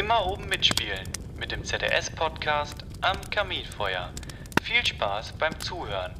Immer 0.00 0.26
oben 0.26 0.48
mitspielen 0.48 1.06
mit 1.38 1.52
dem 1.52 1.62
ZDS-Podcast 1.62 2.86
am 3.02 3.18
Kaminfeuer. 3.28 4.08
Viel 4.62 4.86
Spaß 4.86 5.34
beim 5.34 5.52
Zuhören. 5.60 6.14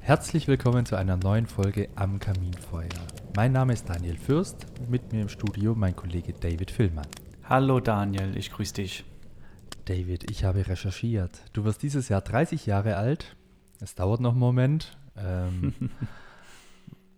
Herzlich 0.00 0.48
willkommen 0.48 0.86
zu 0.86 0.96
einer 0.96 1.16
neuen 1.16 1.46
Folge 1.46 1.88
am 1.94 2.18
Kaminfeuer. 2.18 2.88
Mein 3.36 3.52
Name 3.52 3.74
ist 3.74 3.88
Daniel 3.88 4.18
Fürst, 4.18 4.66
mit 4.88 5.12
mir 5.12 5.22
im 5.22 5.28
Studio 5.28 5.76
mein 5.76 5.94
Kollege 5.94 6.32
David 6.32 6.72
Villmann. 6.72 7.06
Hallo 7.44 7.78
Daniel, 7.78 8.36
ich 8.36 8.50
grüße 8.50 8.74
dich. 8.74 9.04
David, 9.84 10.28
ich 10.32 10.42
habe 10.42 10.66
recherchiert. 10.66 11.42
Du 11.52 11.62
wirst 11.62 11.84
dieses 11.84 12.08
Jahr 12.08 12.22
30 12.22 12.66
Jahre 12.66 12.96
alt. 12.96 13.36
Es 13.78 13.94
dauert 13.94 14.20
noch 14.20 14.32
einen 14.32 14.40
Moment. 14.40 14.98
Ähm, 15.16 15.92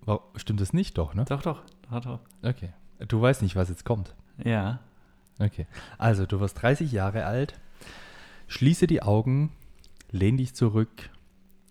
stimmt 0.37 0.61
das 0.61 0.75
nicht 0.75 0.99
doch, 0.99 1.15
ne? 1.15 1.25
Doch, 1.25 1.41
doch, 1.41 1.63
doch, 1.91 2.01
doch. 2.01 2.21
Okay. 2.43 2.75
Du 3.09 3.23
weißt 3.23 3.41
nicht, 3.41 3.57
was 3.57 3.71
jetzt 3.71 3.87
kommt. 3.87 4.15
Ja. 4.43 4.81
Okay. 5.39 5.67
Also, 5.99 6.27
du 6.27 6.41
wirst 6.41 6.61
30 6.63 6.93
Jahre 6.93 7.27
alt. 7.27 7.59
Schließe 8.47 8.87
die 8.87 9.03
Augen, 9.03 9.53
lehn 10.11 10.37
dich 10.37 10.55
zurück, 10.55 11.11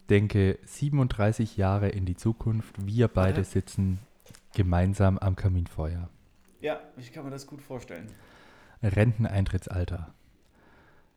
denke 0.09 0.59
37 0.65 1.55
Jahre 1.57 1.89
in 1.89 2.05
die 2.05 2.15
Zukunft. 2.15 2.75
Wir 2.85 3.07
beide 3.07 3.39
Ja. 3.41 3.43
sitzen 3.45 3.99
gemeinsam 4.53 5.17
am 5.17 5.35
Kaminfeuer. 5.35 6.09
Ja, 6.61 6.79
ich 6.97 7.11
kann 7.13 7.25
mir 7.25 7.31
das 7.31 7.47
gut 7.47 7.61
vorstellen. 7.61 8.07
Renteneintrittsalter. 8.81 10.13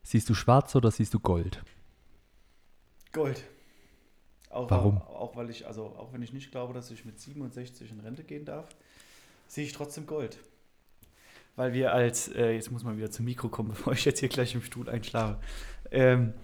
Siehst 0.03 0.29
du 0.29 0.35
schwarz 0.35 0.75
oder 0.77 0.91
siehst 0.91 1.15
du 1.15 1.21
Gold? 1.21 1.65
Gold. 3.13 3.45
Auch, 4.51 4.71
Warum? 4.71 4.99
Auch 5.03 5.37
weil 5.37 5.51
ich, 5.51 5.67
also 5.67 5.87
auch 5.87 6.13
wenn 6.13 6.23
ich 6.23 6.33
nicht 6.33 6.51
glaube, 6.51 6.73
dass 6.75 6.91
ich 6.91 7.05
mit 7.05 7.19
67 7.21 7.91
in 7.91 8.01
Rente 8.01 8.23
gehen 8.25 8.45
darf, 8.45 8.69
sehe 9.49 9.65
ich 9.65 9.73
trotzdem 9.73 10.07
Gold. 10.07 10.39
Weil 11.57 11.73
wir 11.73 11.93
als, 11.93 12.29
äh, 12.29 12.53
jetzt 12.53 12.71
muss 12.71 12.85
man 12.85 12.97
wieder 12.97 13.11
zum 13.11 13.25
Mikro 13.25 13.49
kommen, 13.49 13.69
bevor 13.75 13.93
ich 13.93 14.05
jetzt 14.05 14.21
hier 14.21 14.29
gleich 14.29 14.55
im 14.55 14.63
Stuhl 14.63 14.89
einschlafe. 14.89 15.39
Ähm, 15.91 16.35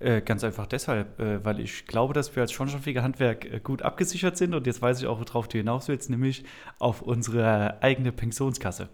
äh, 0.00 0.20
ganz 0.20 0.44
einfach 0.44 0.66
deshalb, 0.66 1.18
äh, 1.18 1.44
weil 1.44 1.60
ich 1.60 1.86
glaube, 1.86 2.14
dass 2.14 2.34
wir 2.36 2.42
als 2.42 2.52
Schornsteinfeger 2.52 3.02
Handwerk 3.02 3.44
äh, 3.46 3.60
gut 3.60 3.82
abgesichert 3.82 4.36
sind 4.36 4.54
und 4.54 4.66
jetzt 4.66 4.82
weiß 4.82 5.00
ich 5.00 5.06
auch, 5.06 5.20
worauf 5.20 5.48
du 5.48 5.58
hinaus 5.58 5.88
willst, 5.88 6.10
nämlich 6.10 6.44
auf 6.78 7.00
unsere 7.00 7.82
eigene 7.82 8.12
Pensionskasse. 8.12 8.88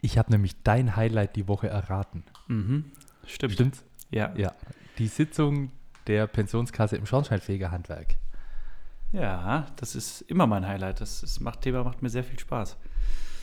Ich 0.00 0.18
habe 0.18 0.30
nämlich 0.30 0.62
dein 0.62 0.96
Highlight 0.96 1.36
die 1.36 1.48
Woche 1.48 1.68
erraten. 1.68 2.22
Mhm. 2.46 2.92
Stimmt. 3.26 3.54
Stimmt's? 3.54 3.84
Ja. 4.10 4.32
Ja. 4.36 4.54
Die 4.98 5.08
Sitzung 5.08 5.72
der 6.06 6.26
Pensionskasse 6.26 6.96
im 6.96 7.06
Schornsteinfegerhandwerk. 7.06 8.16
Ja, 9.12 9.66
das 9.76 9.96
ist 9.96 10.22
immer 10.22 10.46
mein 10.46 10.66
Highlight. 10.66 11.00
Das 11.00 11.22
ist, 11.22 11.40
macht, 11.40 11.62
Thema 11.62 11.82
macht 11.82 12.02
mir 12.02 12.08
sehr 12.08 12.24
viel 12.24 12.38
Spaß. 12.38 12.76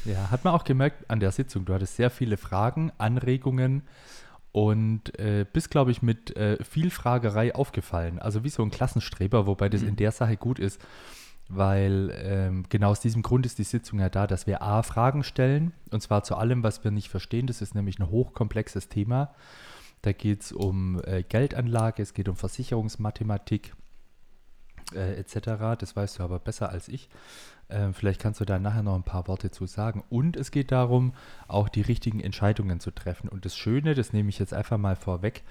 Ja, 0.07 0.31
hat 0.31 0.43
man 0.43 0.53
auch 0.53 0.63
gemerkt 0.63 1.09
an 1.09 1.19
der 1.19 1.31
Sitzung. 1.31 1.65
Du 1.65 1.73
hattest 1.73 1.95
sehr 1.95 2.09
viele 2.09 2.37
Fragen, 2.37 2.91
Anregungen 2.97 3.83
und 4.51 5.17
äh, 5.19 5.45
bist, 5.51 5.69
glaube 5.69 5.91
ich, 5.91 6.01
mit 6.01 6.35
äh, 6.35 6.63
viel 6.63 6.89
Fragerei 6.89 7.53
aufgefallen. 7.53 8.17
Also 8.19 8.43
wie 8.43 8.49
so 8.49 8.63
ein 8.63 8.71
Klassenstreber, 8.71 9.45
wobei 9.45 9.69
das 9.69 9.81
Mhm. 9.81 9.89
in 9.89 9.95
der 9.97 10.11
Sache 10.11 10.37
gut 10.37 10.59
ist, 10.59 10.81
weil 11.49 12.11
ähm, 12.23 12.65
genau 12.69 12.89
aus 12.91 12.99
diesem 12.99 13.21
Grund 13.21 13.45
ist 13.45 13.57
die 13.59 13.63
Sitzung 13.63 13.99
ja 13.99 14.09
da, 14.09 14.27
dass 14.27 14.47
wir 14.47 14.61
A, 14.61 14.81
Fragen 14.83 15.23
stellen, 15.23 15.73
und 15.91 16.01
zwar 16.01 16.23
zu 16.23 16.35
allem, 16.35 16.63
was 16.63 16.83
wir 16.83 16.91
nicht 16.91 17.09
verstehen. 17.09 17.47
Das 17.47 17.61
ist 17.61 17.75
nämlich 17.75 17.99
ein 17.99 18.09
hochkomplexes 18.09 18.89
Thema. 18.89 19.33
Da 20.01 20.11
geht 20.13 20.41
es 20.43 20.51
um 20.51 21.01
äh, 21.05 21.23
Geldanlage, 21.23 22.01
es 22.01 22.13
geht 22.13 22.29
um 22.29 22.35
Versicherungsmathematik 22.35 23.73
äh, 24.93 25.15
etc. 25.19 25.77
Das 25.79 25.95
weißt 25.95 26.19
du 26.19 26.23
aber 26.23 26.39
besser 26.39 26.69
als 26.69 26.87
ich. 26.87 27.09
Ähm, 27.69 27.93
vielleicht 27.93 28.21
kannst 28.21 28.39
du 28.39 28.45
da 28.45 28.59
nachher 28.59 28.83
noch 28.83 28.95
ein 28.95 29.03
paar 29.03 29.27
Worte 29.27 29.51
zu 29.51 29.65
sagen. 29.65 30.03
Und 30.09 30.37
es 30.37 30.51
geht 30.51 30.71
darum, 30.71 31.13
auch 31.47 31.69
die 31.69 31.81
richtigen 31.81 32.19
Entscheidungen 32.19 32.79
zu 32.79 32.91
treffen. 32.91 33.29
Und 33.29 33.45
das 33.45 33.57
Schöne, 33.57 33.93
das 33.93 34.13
nehme 34.13 34.29
ich 34.29 34.39
jetzt 34.39 34.53
einfach 34.53 34.77
mal 34.77 34.95
vorweg, 34.95 35.43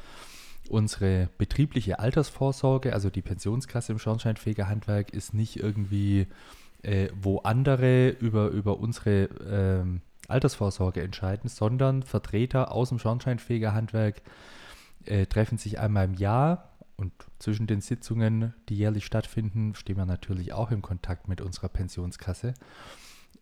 unsere 0.69 1.29
betriebliche 1.39 1.99
Altersvorsorge, 1.99 2.93
also 2.93 3.11
die 3.11 3.23
Pensionskasse 3.23 3.93
im 3.93 3.99
Schornsteinfegerhandwerk, 3.99 5.11
ist 5.11 5.35
nicht 5.35 5.57
irgendwie, 5.57 6.27
äh, 6.83 7.09
wo 7.15 7.39
andere 7.39 8.09
über, 8.09 8.49
über 8.49 8.79
unsere 8.79 9.29
ähm, 9.49 10.01
Altersvorsorge 10.29 11.03
entscheiden, 11.03 11.49
sondern 11.49 12.03
Vertreter 12.03 12.73
aus 12.73 12.89
dem 12.89 12.99
Schornsteinfegerhandwerk 12.99 14.23
äh, 15.05 15.27
treffen 15.27 15.59
sich 15.59 15.79
einmal 15.79 16.07
im 16.07 16.15
Jahr 16.15 16.71
und 16.97 17.13
zwischen 17.39 17.67
den 17.67 17.81
Sitzungen, 17.81 18.55
die 18.69 18.77
jährlich 18.77 19.05
stattfinden, 19.05 19.75
stehen 19.75 19.97
wir 19.97 20.07
natürlich 20.07 20.53
auch 20.53 20.71
im 20.71 20.83
Kontakt 20.83 21.29
mit 21.29 21.41
unserer 21.41 21.69
Pensionskasse, 21.69 22.55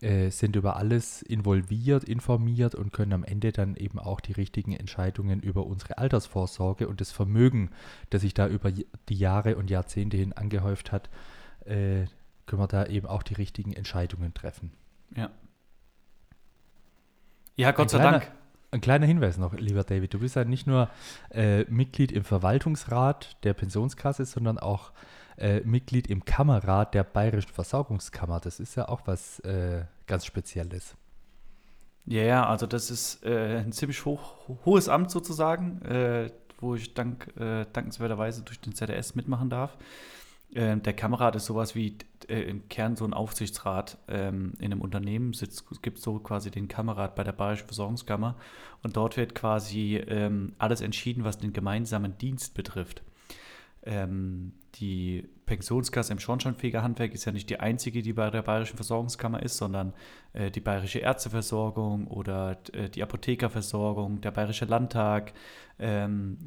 äh, 0.01 0.29
sind 0.29 0.57
über 0.57 0.75
alles 0.75 1.21
involviert, 1.21 2.03
informiert 2.03 2.75
und 2.75 2.91
können 2.91 3.13
am 3.13 3.23
Ende 3.23 3.53
dann 3.53 3.75
eben 3.77 3.97
auch 3.97 4.19
die 4.19 4.33
richtigen 4.33 4.73
Entscheidungen 4.73 5.39
über 5.39 5.65
unsere 5.65 5.97
Altersvorsorge 5.97 6.87
und 6.89 6.99
das 6.99 7.11
Vermögen, 7.11 7.69
das 8.09 8.21
sich 8.21 8.33
da 8.33 8.47
über 8.47 8.71
die 8.73 9.15
Jahre 9.17 9.55
und 9.55 9.69
Jahrzehnte 9.69 10.17
hin 10.17 10.33
angehäuft 10.33 10.91
hat, 10.91 11.09
äh, 11.65 12.05
können 12.45 12.61
wir 12.61 12.67
da 12.67 12.85
eben 12.87 13.07
auch 13.07 13.23
die 13.23 13.35
richtigen 13.35 13.71
Entscheidungen 13.73 14.33
treffen. 14.33 14.71
Ja. 15.15 15.31
Ja, 17.55 17.71
Gott 17.71 17.85
Ein 17.85 17.89
sei 17.89 17.97
kleiner- 17.99 18.19
Dank. 18.19 18.31
Ein 18.75 18.81
kleiner 18.81 19.05
Hinweis 19.05 19.37
noch, 19.37 19.53
lieber 19.53 19.85
David. 19.85 20.13
Du 20.13 20.19
bist 20.19 20.35
ja 20.35 20.43
nicht 20.43 20.67
nur 20.67 20.89
äh, 21.29 21.63
Mitglied 21.71 22.11
im 22.11 22.25
Verwaltungsrat 22.25 23.37
der 23.45 23.53
Pensionskasse, 23.53 24.25
sondern 24.25 24.59
auch 24.59 24.91
äh, 25.37 25.61
Mitglied 25.61 26.07
im 26.07 26.25
Kammerrat 26.25 26.93
der 26.93 27.05
Bayerischen 27.05 27.53
Versorgungskammer. 27.53 28.41
Das 28.41 28.59
ist 28.59 28.75
ja 28.75 28.89
auch 28.89 29.03
was 29.05 29.39
äh, 29.39 29.85
ganz 30.07 30.25
Spezielles. 30.25 30.97
Ja, 32.05 32.23
ja, 32.23 32.45
also 32.45 32.67
das 32.67 32.91
ist 32.91 33.23
äh, 33.23 33.59
ein 33.59 33.71
ziemlich 33.71 34.03
hoch, 34.03 34.33
hohes 34.65 34.89
Amt 34.89 35.09
sozusagen, 35.09 35.81
äh, 35.83 36.29
wo 36.59 36.75
ich 36.75 36.93
dank, 36.93 37.31
äh, 37.39 37.65
dankenswerterweise 37.71 38.41
durch 38.41 38.59
den 38.59 38.75
ZDS 38.75 39.15
mitmachen 39.15 39.49
darf. 39.49 39.77
Ähm, 40.53 40.83
der 40.83 40.93
Kammerrat 40.93 41.37
ist 41.37 41.45
sowas 41.45 41.75
wie 41.75 41.97
äh, 42.29 42.41
im 42.41 42.67
Kern 42.69 42.95
so 42.95 43.05
ein 43.05 43.13
Aufsichtsrat 43.13 43.97
ähm, 44.07 44.53
in 44.59 44.71
einem 44.71 44.81
Unternehmen. 44.81 45.31
Es 45.31 45.65
gibt 45.81 45.99
so 45.99 46.19
quasi 46.19 46.51
den 46.51 46.67
Kammerrat 46.67 47.15
bei 47.15 47.23
der 47.23 47.31
Bayerischen 47.31 47.67
Versorgungskammer 47.67 48.35
und 48.83 48.97
dort 48.97 49.17
wird 49.17 49.35
quasi 49.35 49.97
ähm, 49.97 50.53
alles 50.57 50.81
entschieden, 50.81 51.23
was 51.23 51.37
den 51.37 51.53
gemeinsamen 51.53 52.17
Dienst 52.17 52.53
betrifft. 52.53 53.03
Ähm, 53.83 54.53
die 54.75 55.29
Pensionskasse 55.45 56.11
im 56.11 56.19
Schornsteinfegerhandwerk 56.19 57.13
ist 57.13 57.25
ja 57.25 57.31
nicht 57.31 57.49
die 57.49 57.59
einzige, 57.59 58.01
die 58.01 58.13
bei 58.13 58.29
der 58.29 58.41
Bayerischen 58.41 58.75
Versorgungskammer 58.75 59.41
ist, 59.43 59.57
sondern 59.57 59.93
äh, 60.33 60.49
die 60.49 60.59
Bayerische 60.59 60.99
Ärzteversorgung 60.99 62.07
oder 62.07 62.57
äh, 62.73 62.89
die 62.89 63.03
Apothekerversorgung, 63.03 64.21
der 64.21 64.31
Bayerische 64.31 64.65
Landtag, 64.65 65.33
ähm, 65.77 66.37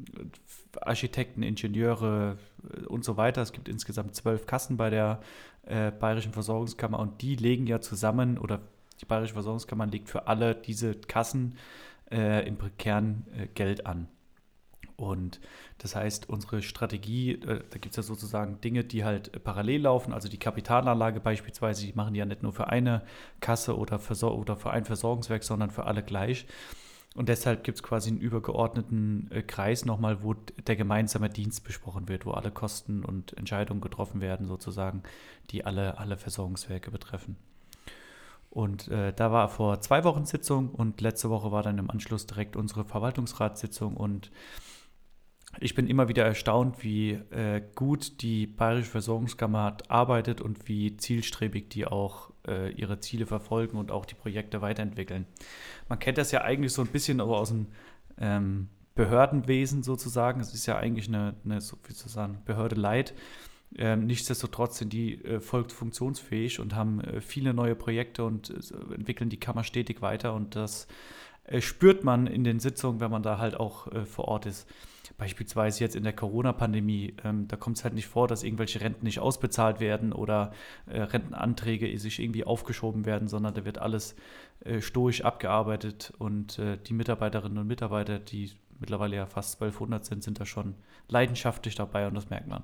Architekten, 0.81 1.41
Ingenieure 1.41 2.37
äh, 2.63 2.85
und 2.85 3.05
so 3.05 3.15
weiter. 3.15 3.41
Es 3.41 3.53
gibt 3.53 3.69
insgesamt 3.69 4.15
zwölf 4.15 4.45
Kassen 4.45 4.75
bei 4.75 4.89
der 4.89 5.21
äh, 5.63 5.91
Bayerischen 5.91 6.33
Versorgungskammer 6.33 6.99
und 6.99 7.21
die 7.21 7.35
legen 7.35 7.67
ja 7.67 7.81
zusammen 7.81 8.37
oder 8.37 8.61
die 9.01 9.05
Bayerische 9.05 9.33
Versorgungskammer 9.33 9.87
legt 9.87 10.09
für 10.09 10.27
alle 10.27 10.55
diese 10.55 10.95
Kassen 10.95 11.55
äh, 12.11 12.47
im 12.47 12.57
Kern 12.77 13.25
äh, 13.37 13.47
Geld 13.47 13.85
an. 13.85 14.07
Und 14.99 15.39
das 15.77 15.95
heißt, 15.95 16.27
unsere 16.27 16.61
Strategie, 16.61 17.31
äh, 17.31 17.61
da 17.69 17.79
gibt 17.79 17.91
es 17.91 17.95
ja 17.95 18.03
sozusagen 18.03 18.59
Dinge, 18.59 18.83
die 18.83 19.05
halt 19.05 19.33
äh, 19.33 19.39
parallel 19.39 19.83
laufen. 19.83 20.11
Also 20.11 20.27
die 20.27 20.37
Kapitalanlage 20.37 21.21
beispielsweise, 21.21 21.85
die 21.85 21.93
machen 21.93 22.13
die 22.13 22.19
ja 22.19 22.25
nicht 22.25 22.43
nur 22.43 22.51
für 22.51 22.67
eine 22.67 23.03
Kasse 23.39 23.77
oder, 23.77 23.97
Versor 23.99 24.37
oder 24.37 24.57
für 24.57 24.71
ein 24.71 24.83
Versorgungswerk, 24.83 25.43
sondern 25.43 25.71
für 25.71 25.85
alle 25.85 26.03
gleich. 26.03 26.45
Und 27.15 27.27
deshalb 27.27 27.63
gibt 27.63 27.77
es 27.77 27.83
quasi 27.83 28.09
einen 28.09 28.19
übergeordneten 28.19 29.29
äh, 29.31 29.41
Kreis 29.41 29.83
nochmal, 29.83 30.23
wo 30.23 30.35
der 30.35 30.75
gemeinsame 30.75 31.29
Dienst 31.29 31.63
besprochen 31.63 32.07
wird, 32.07 32.25
wo 32.25 32.31
alle 32.31 32.51
Kosten 32.51 33.03
und 33.03 33.35
Entscheidungen 33.37 33.81
getroffen 33.81 34.21
werden, 34.21 34.45
sozusagen, 34.45 35.03
die 35.49 35.65
alle, 35.65 35.97
alle 35.97 36.17
Versorgungswerke 36.17 36.91
betreffen. 36.91 37.35
Und 38.51 38.87
äh, 38.87 39.13
da 39.13 39.31
war 39.31 39.49
vor 39.49 39.79
zwei 39.81 40.03
Wochen 40.03 40.25
Sitzung 40.25 40.69
und 40.69 41.01
letzte 41.01 41.29
Woche 41.29 41.51
war 41.51 41.63
dann 41.63 41.77
im 41.77 41.89
Anschluss 41.89 42.25
direkt 42.25 42.55
unsere 42.55 42.83
Verwaltungsratssitzung 42.83 43.95
und 43.95 44.31
ich 45.61 45.75
bin 45.75 45.87
immer 45.87 46.07
wieder 46.07 46.25
erstaunt, 46.25 46.83
wie 46.83 47.11
äh, 47.31 47.61
gut 47.75 48.21
die 48.21 48.47
Bayerische 48.47 48.91
Versorgungskammer 48.91 49.77
arbeitet 49.87 50.41
und 50.41 50.67
wie 50.67 50.95
zielstrebig 50.95 51.69
die 51.69 51.85
auch 51.85 52.31
äh, 52.47 52.71
ihre 52.71 52.99
Ziele 52.99 53.25
verfolgen 53.25 53.77
und 53.77 53.91
auch 53.91 54.05
die 54.05 54.15
Projekte 54.15 54.61
weiterentwickeln. 54.61 55.25
Man 55.89 55.99
kennt 55.99 56.17
das 56.17 56.31
ja 56.31 56.41
eigentlich 56.41 56.73
so 56.73 56.81
ein 56.81 56.87
bisschen 56.87 57.19
aus 57.19 57.49
dem 57.49 57.67
ähm, 58.17 58.69
Behördenwesen 58.95 59.83
sozusagen. 59.83 60.39
Es 60.39 60.53
ist 60.53 60.65
ja 60.65 60.77
eigentlich 60.77 61.07
eine, 61.07 61.35
eine 61.43 61.61
so, 61.61 61.77
wie 61.87 61.93
soll 61.93 62.07
ich 62.07 62.13
sagen, 62.13 62.41
Behörde 62.45 62.75
Light. 62.75 63.13
Ähm, 63.77 64.07
nichtsdestotrotz 64.07 64.79
sind 64.79 64.93
die 64.93 65.23
äh, 65.23 65.41
voll 65.41 65.69
funktionsfähig 65.69 66.59
und 66.59 66.73
haben 66.73 67.01
äh, 67.01 67.21
viele 67.21 67.53
neue 67.53 67.75
Projekte 67.75 68.23
und 68.23 68.49
äh, 68.49 68.95
entwickeln 68.95 69.29
die 69.29 69.39
Kammer 69.39 69.63
stetig 69.63 70.01
weiter 70.01 70.33
und 70.33 70.55
das 70.55 70.87
äh, 71.43 71.61
spürt 71.61 72.03
man 72.03 72.27
in 72.27 72.43
den 72.43 72.59
Sitzungen, 72.59 72.99
wenn 72.99 73.11
man 73.11 73.23
da 73.23 73.37
halt 73.37 73.59
auch 73.59 73.87
äh, 73.91 74.05
vor 74.05 74.27
Ort 74.27 74.47
ist. 74.47 74.67
Beispielsweise 75.19 75.83
jetzt 75.83 75.95
in 75.95 76.03
der 76.03 76.13
Corona-Pandemie, 76.13 77.13
ähm, 77.25 77.47
da 77.47 77.57
kommt 77.57 77.77
es 77.77 77.83
halt 77.83 77.93
nicht 77.93 78.07
vor, 78.07 78.27
dass 78.27 78.41
irgendwelche 78.41 78.79
Renten 78.79 79.05
nicht 79.05 79.19
ausbezahlt 79.19 79.79
werden 79.81 80.13
oder 80.13 80.53
äh, 80.87 81.01
Rentenanträge 81.01 81.99
sich 81.99 82.19
irgendwie 82.19 82.45
aufgeschoben 82.45 83.05
werden, 83.05 83.27
sondern 83.27 83.53
da 83.53 83.65
wird 83.65 83.77
alles 83.77 84.15
äh, 84.63 84.79
stoisch 84.79 85.21
abgearbeitet 85.21 86.13
und 86.17 86.57
äh, 86.57 86.77
die 86.77 86.93
Mitarbeiterinnen 86.93 87.57
und 87.57 87.67
Mitarbeiter, 87.67 88.17
die 88.17 88.51
mittlerweile 88.79 89.17
ja 89.17 89.25
fast 89.25 89.61
1200 89.61 90.05
sind, 90.05 90.23
sind 90.23 90.39
da 90.39 90.45
schon 90.45 90.75
leidenschaftlich 91.09 91.75
dabei 91.75 92.07
und 92.07 92.15
das 92.15 92.29
merkt 92.29 92.47
man. 92.47 92.63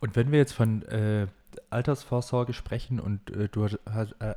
Und 0.00 0.14
wenn 0.14 0.30
wir 0.30 0.38
jetzt 0.38 0.52
von 0.52 0.82
äh, 0.82 1.26
Altersvorsorge 1.70 2.52
sprechen 2.52 3.00
und 3.00 3.30
äh, 3.30 3.48
du 3.48 3.66
hast, 3.90 4.14
äh, 4.20 4.34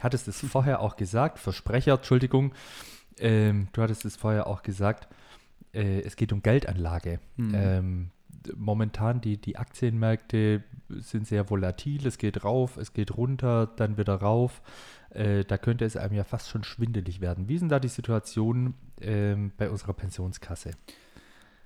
hattest 0.00 0.28
es 0.28 0.40
vorher 0.40 0.80
auch 0.80 0.96
gesagt, 0.96 1.40
Versprecher, 1.40 1.94
Entschuldigung, 1.94 2.54
ähm, 3.18 3.68
du 3.72 3.82
hattest 3.82 4.04
es 4.04 4.16
vorher 4.16 4.46
auch 4.46 4.62
gesagt, 4.62 5.08
äh, 5.76 6.00
es 6.00 6.16
geht 6.16 6.32
um 6.32 6.42
Geldanlage. 6.42 7.20
Mhm. 7.36 7.52
Ähm, 7.54 8.10
momentan 8.56 9.20
die, 9.20 9.40
die 9.40 9.56
Aktienmärkte 9.56 10.62
sind 10.88 11.26
sehr 11.26 11.50
volatil, 11.50 12.06
es 12.06 12.18
geht 12.18 12.44
rauf, 12.44 12.76
es 12.76 12.92
geht 12.92 13.16
runter, 13.16 13.66
dann 13.66 13.98
wieder 13.98 14.14
rauf. 14.14 14.62
Äh, 15.10 15.44
da 15.44 15.58
könnte 15.58 15.84
es 15.84 15.96
einem 15.96 16.14
ja 16.14 16.24
fast 16.24 16.48
schon 16.48 16.64
schwindelig 16.64 17.20
werden. 17.20 17.48
Wie 17.48 17.54
ist 17.54 17.60
denn 17.60 17.68
da 17.68 17.80
die 17.80 17.88
Situation 17.88 18.74
ähm, 19.00 19.52
bei 19.56 19.70
unserer 19.70 19.92
Pensionskasse? 19.92 20.72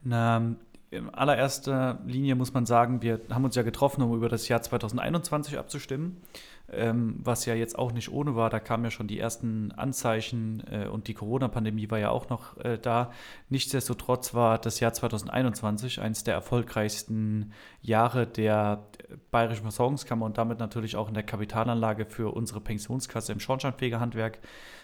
Na, 0.02 0.56
in 0.90 1.08
allererster 1.08 2.00
Linie 2.04 2.34
muss 2.34 2.52
man 2.52 2.66
sagen, 2.66 3.00
wir 3.00 3.20
haben 3.30 3.44
uns 3.44 3.54
ja 3.54 3.62
getroffen, 3.62 4.02
um 4.02 4.14
über 4.14 4.28
das 4.28 4.48
Jahr 4.48 4.60
2021 4.60 5.56
abzustimmen, 5.56 6.20
ähm, 6.68 7.20
was 7.22 7.46
ja 7.46 7.54
jetzt 7.54 7.78
auch 7.78 7.92
nicht 7.92 8.10
ohne 8.10 8.34
war. 8.34 8.50
Da 8.50 8.58
kamen 8.58 8.82
ja 8.82 8.90
schon 8.90 9.06
die 9.06 9.20
ersten 9.20 9.70
Anzeichen 9.70 10.64
äh, 10.68 10.88
und 10.88 11.06
die 11.06 11.14
Corona-Pandemie 11.14 11.88
war 11.92 12.00
ja 12.00 12.10
auch 12.10 12.28
noch 12.28 12.56
äh, 12.58 12.76
da. 12.76 13.12
Nichtsdestotrotz 13.50 14.34
war 14.34 14.58
das 14.58 14.80
Jahr 14.80 14.92
2021 14.92 16.00
eines 16.00 16.24
der 16.24 16.34
erfolgreichsten 16.34 17.52
Jahre 17.82 18.26
der 18.26 18.84
Bayerischen 19.30 19.62
Versorgungskammer 19.62 20.26
und 20.26 20.38
damit 20.38 20.58
natürlich 20.58 20.96
auch 20.96 21.06
in 21.06 21.14
der 21.14 21.22
Kapitalanlage 21.22 22.04
für 22.04 22.34
unsere 22.34 22.60
Pensionskasse 22.60 23.30
im 23.30 23.38
Schornsteinfegerhandwerk. 23.38 24.40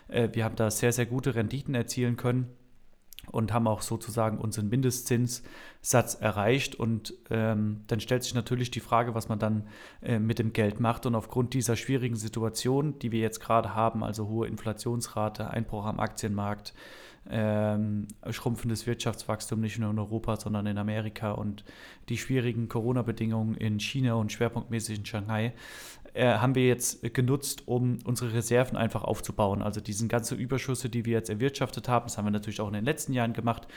Äh, 0.07 0.29
wir 0.33 0.45
haben 0.45 0.57
da 0.57 0.71
sehr, 0.71 0.93
sehr 0.93 1.07
gute 1.07 1.35
Renditen 1.35 1.75
erzielen 1.75 2.17
können 2.17 2.56
und 3.31 3.53
haben 3.53 3.67
auch 3.67 3.83
sozusagen 3.83 4.39
unseren 4.39 4.69
Mindestzinssatz 4.69 6.15
erreicht. 6.15 6.75
Und 6.75 7.15
ähm, 7.31 7.83
dann 7.87 8.01
stellt 8.01 8.23
sich 8.23 8.35
natürlich 8.35 8.71
die 8.71 8.81
Frage, 8.81 9.15
was 9.15 9.29
man 9.29 9.39
dann 9.39 9.67
äh, 10.03 10.19
mit 10.19 10.39
dem 10.39 10.53
Geld 10.53 10.81
macht. 10.81 11.07
Und 11.07 11.15
aufgrund 11.15 11.55
dieser 11.55 11.77
schwierigen 11.77 12.17
Situation, 12.17 12.99
die 12.99 13.13
wir 13.13 13.21
jetzt 13.21 13.41
gerade 13.41 13.75
haben, 13.75 14.05
also 14.05 14.29
hohe 14.29 14.47
Inflationsrate, 14.47 15.51
Einbruch 15.51 15.85
am 15.85 16.01
Aktienmarkt, 16.01 16.75
ähm, 17.29 18.07
schrumpfendes 18.31 18.87
Wirtschaftswachstum 18.87 19.61
nicht 19.61 19.79
nur 19.79 19.91
in 19.91 19.99
Europa, 19.99 20.37
sondern 20.37 20.67
in 20.67 20.79
Amerika 20.79 21.33
und 21.33 21.65
die 22.09 22.19
schwierigen 22.19 22.69
Corona-Bedingungen 22.69 23.57
in 23.57 23.81
China 23.81 24.15
und 24.15 24.31
schwerpunktmäßig 24.33 24.99
in 24.99 25.07
Shanghai, 25.07 25.53
äh, 26.17 26.39
haben 26.39 26.55
wir 26.55 26.67
jetzt 26.67 27.03
genutzt, 27.15 27.65
um 27.67 27.99
unsere 28.05 28.33
Reserven 28.33 28.77
einfach 28.77 29.05
aufzubauen. 29.05 29.63
Also 29.63 29.81
diesen 29.81 30.09
ganzen 30.09 30.39
Überschüsse, 30.39 30.89
die 30.89 31.05
wir 31.05 31.13
jetzt 31.13 31.31
erwirtschaftet 31.31 31.89
haben, 31.89 32.07
das 32.07 32.17
haben 32.17 32.25
wir 32.25 32.31
natürlich 32.31 32.61
auch 32.61 32.69
in 32.69 32.75
den 32.75 32.85
letzten 32.85 33.13
Jahren 33.13 33.33
gemacht, 33.33 33.69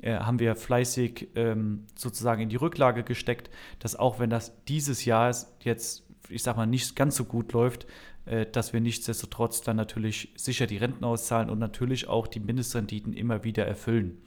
äh, 0.00 0.14
haben 0.14 0.38
wir 0.38 0.56
fleißig 0.56 1.28
ähm, 1.34 1.86
sozusagen 1.96 2.42
in 2.42 2.48
die 2.48 2.56
Rücklage 2.56 3.02
gesteckt, 3.02 3.50
dass 3.80 3.96
auch 3.96 4.18
wenn 4.18 4.30
das 4.30 4.52
dieses 4.66 5.04
Jahr 5.04 5.34
jetzt, 5.60 6.06
ich 6.28 6.42
sag 6.42 6.56
mal, 6.56 6.66
nicht 6.66 6.96
ganz 6.96 7.16
so 7.16 7.24
gut 7.24 7.52
läuft, 7.52 7.86
äh, 8.24 8.46
dass 8.46 8.72
wir 8.72 8.80
nichtsdestotrotz 8.80 9.60
dann 9.60 9.76
natürlich 9.76 10.32
sicher 10.36 10.66
die 10.66 10.76
Renten 10.76 11.04
auszahlen 11.04 11.50
und 11.50 11.58
natürlich 11.58 12.08
auch 12.08 12.28
die 12.28 12.40
Mindestrenditen 12.40 13.12
immer 13.12 13.44
wieder 13.44 13.66
erfüllen. 13.66 14.18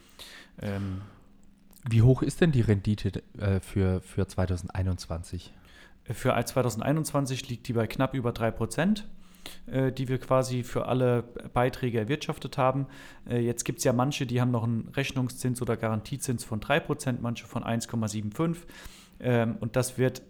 Ähm, 0.61 1.01
Wie 1.89 2.01
hoch 2.01 2.21
ist 2.21 2.41
denn 2.41 2.51
die 2.51 2.61
Rendite 2.61 3.23
äh, 3.37 3.59
für, 3.61 4.01
für 4.01 4.27
2021? 4.27 5.53
Für 6.05 6.43
2021 6.43 7.49
liegt 7.49 7.67
die 7.67 7.73
bei 7.73 7.87
knapp 7.87 8.13
über 8.13 8.31
3 8.31 8.51
Prozent 8.51 9.05
äh, 9.65 9.91
die 9.91 10.07
wir 10.07 10.19
quasi 10.19 10.63
für 10.63 10.87
alle 10.87 11.23
Beiträge 11.53 11.99
erwirtschaftet 11.99 12.57
haben. 12.57 12.87
Äh, 13.27 13.39
jetzt 13.39 13.63
gibt 13.63 13.79
es 13.79 13.85
ja 13.85 13.93
manche, 13.93 14.25
die 14.25 14.41
haben 14.41 14.51
noch 14.51 14.63
einen 14.63 14.89
Rechnungszins 14.89 15.61
oder 15.61 15.77
Garantiezins 15.77 16.43
von 16.43 16.59
3%, 16.59 17.17
manche 17.21 17.45
von 17.45 17.63
1,75%. 17.63 18.57
Ähm, 19.19 19.57
und 19.59 19.75
das 19.75 19.97
wird, 19.97 20.21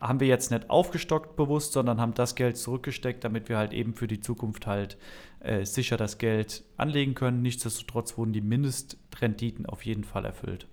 haben 0.00 0.20
wir 0.20 0.26
jetzt 0.26 0.50
nicht 0.50 0.68
aufgestockt 0.70 1.36
bewusst, 1.36 1.72
sondern 1.72 2.00
haben 2.00 2.14
das 2.14 2.34
Geld 2.34 2.56
zurückgesteckt, 2.56 3.24
damit 3.24 3.48
wir 3.48 3.56
halt 3.56 3.72
eben 3.72 3.94
für 3.94 4.06
die 4.06 4.20
Zukunft 4.20 4.66
halt 4.66 4.98
äh, 5.40 5.64
sicher 5.64 5.96
das 5.96 6.18
Geld 6.18 6.64
anlegen 6.76 7.14
können. 7.14 7.42
Nichtsdestotrotz 7.42 8.18
wurden 8.18 8.32
die 8.32 8.40
Mindestrenditen 8.40 9.66
auf 9.66 9.84
jeden 9.84 10.04
Fall 10.04 10.24
erfüllt. 10.24 10.66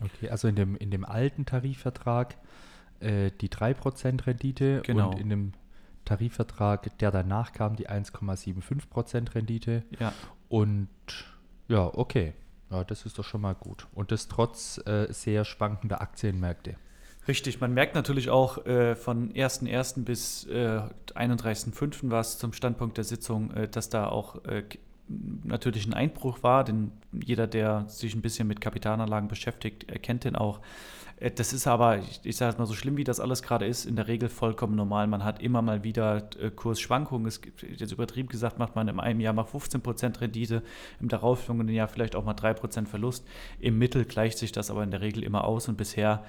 Okay, 0.00 0.30
also 0.30 0.48
in 0.48 0.56
dem, 0.56 0.76
in 0.76 0.90
dem 0.90 1.04
alten 1.04 1.46
Tarifvertrag 1.46 2.36
äh, 3.02 3.30
die 3.40 3.48
3% 3.48 4.26
Rendite 4.26 4.82
genau. 4.82 5.10
und 5.10 5.20
in 5.20 5.28
dem 5.28 5.52
Tarifvertrag, 6.04 6.98
der 6.98 7.10
danach 7.10 7.52
kam, 7.52 7.76
die 7.76 7.88
1,75% 7.88 9.34
Rendite. 9.34 9.84
Ja. 9.98 10.12
Und 10.48 10.88
ja, 11.68 11.86
okay. 11.92 12.34
Ja, 12.70 12.84
das 12.84 13.04
ist 13.04 13.18
doch 13.18 13.24
schon 13.24 13.42
mal 13.42 13.54
gut. 13.54 13.86
Und 13.94 14.12
das 14.12 14.28
trotz 14.28 14.78
äh, 14.86 15.06
sehr 15.12 15.44
schwankender 15.44 16.00
Aktienmärkte. 16.00 16.76
Richtig, 17.28 17.60
man 17.60 17.72
merkt 17.72 17.94
natürlich 17.94 18.30
auch 18.30 18.66
äh, 18.66 18.96
von 18.96 19.32
1.1. 19.32 20.04
bis 20.04 20.44
äh, 20.46 20.80
31.5. 21.14 22.10
war 22.10 22.20
es 22.20 22.38
zum 22.38 22.52
Standpunkt 22.52 22.96
der 22.96 23.04
Sitzung, 23.04 23.52
äh, 23.52 23.68
dass 23.68 23.90
da 23.90 24.08
auch 24.08 24.44
äh, 24.46 24.64
natürlich 25.08 25.86
ein 25.86 25.94
Einbruch 25.94 26.42
war, 26.42 26.64
denn 26.64 26.92
jeder, 27.12 27.46
der 27.46 27.84
sich 27.88 28.14
ein 28.14 28.22
bisschen 28.22 28.48
mit 28.48 28.60
Kapitalanlagen 28.60 29.28
beschäftigt, 29.28 29.90
erkennt 29.90 30.24
den 30.24 30.36
auch. 30.36 30.60
Äh, 31.22 31.30
das 31.30 31.52
ist 31.52 31.66
aber, 31.66 32.00
ich, 32.22 32.36
sage 32.36 32.58
mal, 32.58 32.66
so 32.66 32.74
schlimm 32.74 32.96
wie 32.96 33.04
das 33.04 33.20
alles 33.20 33.42
gerade 33.42 33.66
ist, 33.66 33.84
in 33.84 33.96
der 33.96 34.08
Regel 34.08 34.28
vollkommen 34.28 34.74
normal. 34.74 35.06
Man 35.06 35.24
hat 35.24 35.42
immer 35.42 35.62
mal 35.62 35.84
wieder 35.84 36.28
äh, 36.40 36.50
Kursschwankungen. 36.50 37.26
Es 37.26 37.40
gibt, 37.40 37.62
jetzt 37.62 37.92
übertrieben 37.92 38.28
gesagt, 38.28 38.58
macht 38.58 38.74
man 38.74 38.88
in 38.88 38.98
einem 38.98 39.20
Jahr 39.20 39.32
mal 39.32 39.44
15% 39.44 40.20
Rendite, 40.20 40.62
im 41.00 41.08
darauffolgenden 41.08 41.74
Jahr 41.74 41.88
vielleicht 41.88 42.16
auch 42.16 42.24
mal 42.24 42.34
3% 42.34 42.86
Verlust. 42.86 43.26
Im 43.60 43.78
Mittel 43.78 44.04
gleicht 44.04 44.38
sich 44.38 44.52
das 44.52 44.70
aber 44.70 44.82
in 44.82 44.90
der 44.90 45.00
Regel 45.00 45.22
immer 45.22 45.44
aus 45.44 45.68
und 45.68 45.76
bisher 45.76 46.24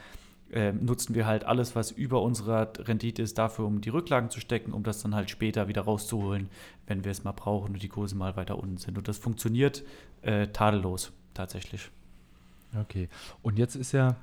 äh, 0.54 0.72
nutzen 0.72 1.16
wir 1.16 1.26
halt 1.26 1.46
alles, 1.46 1.76
was 1.76 1.92
über 1.92 2.22
unserer 2.22 2.72
Rendite 2.78 3.22
ist, 3.22 3.38
dafür, 3.38 3.66
um 3.66 3.82
die 3.82 3.90
Rücklagen 3.90 4.30
zu 4.30 4.40
stecken, 4.40 4.72
um 4.72 4.84
das 4.84 5.02
dann 5.02 5.16
halt 5.16 5.30
später 5.30 5.68
wieder 5.68 5.82
rauszuholen, 5.82 6.50
wenn 6.88 7.04
wir 7.04 7.12
es 7.12 7.24
mal 7.24 7.32
brauchen 7.32 7.74
und 7.74 7.82
die 7.82 7.90
Kurse 7.90 8.16
mal 8.16 8.36
weiter 8.36 8.58
unten 8.58 8.78
sind. 8.78 8.98
Und 8.98 9.08
das 9.08 9.18
funktioniert 9.18 9.84
äh, 10.22 10.48
tadellos 10.48 11.12
tatsächlich. 11.34 11.90
Okay. 12.80 13.10
Und 13.42 13.58
jetzt 13.58 13.76
ist 13.76 13.92
ja 13.92 14.16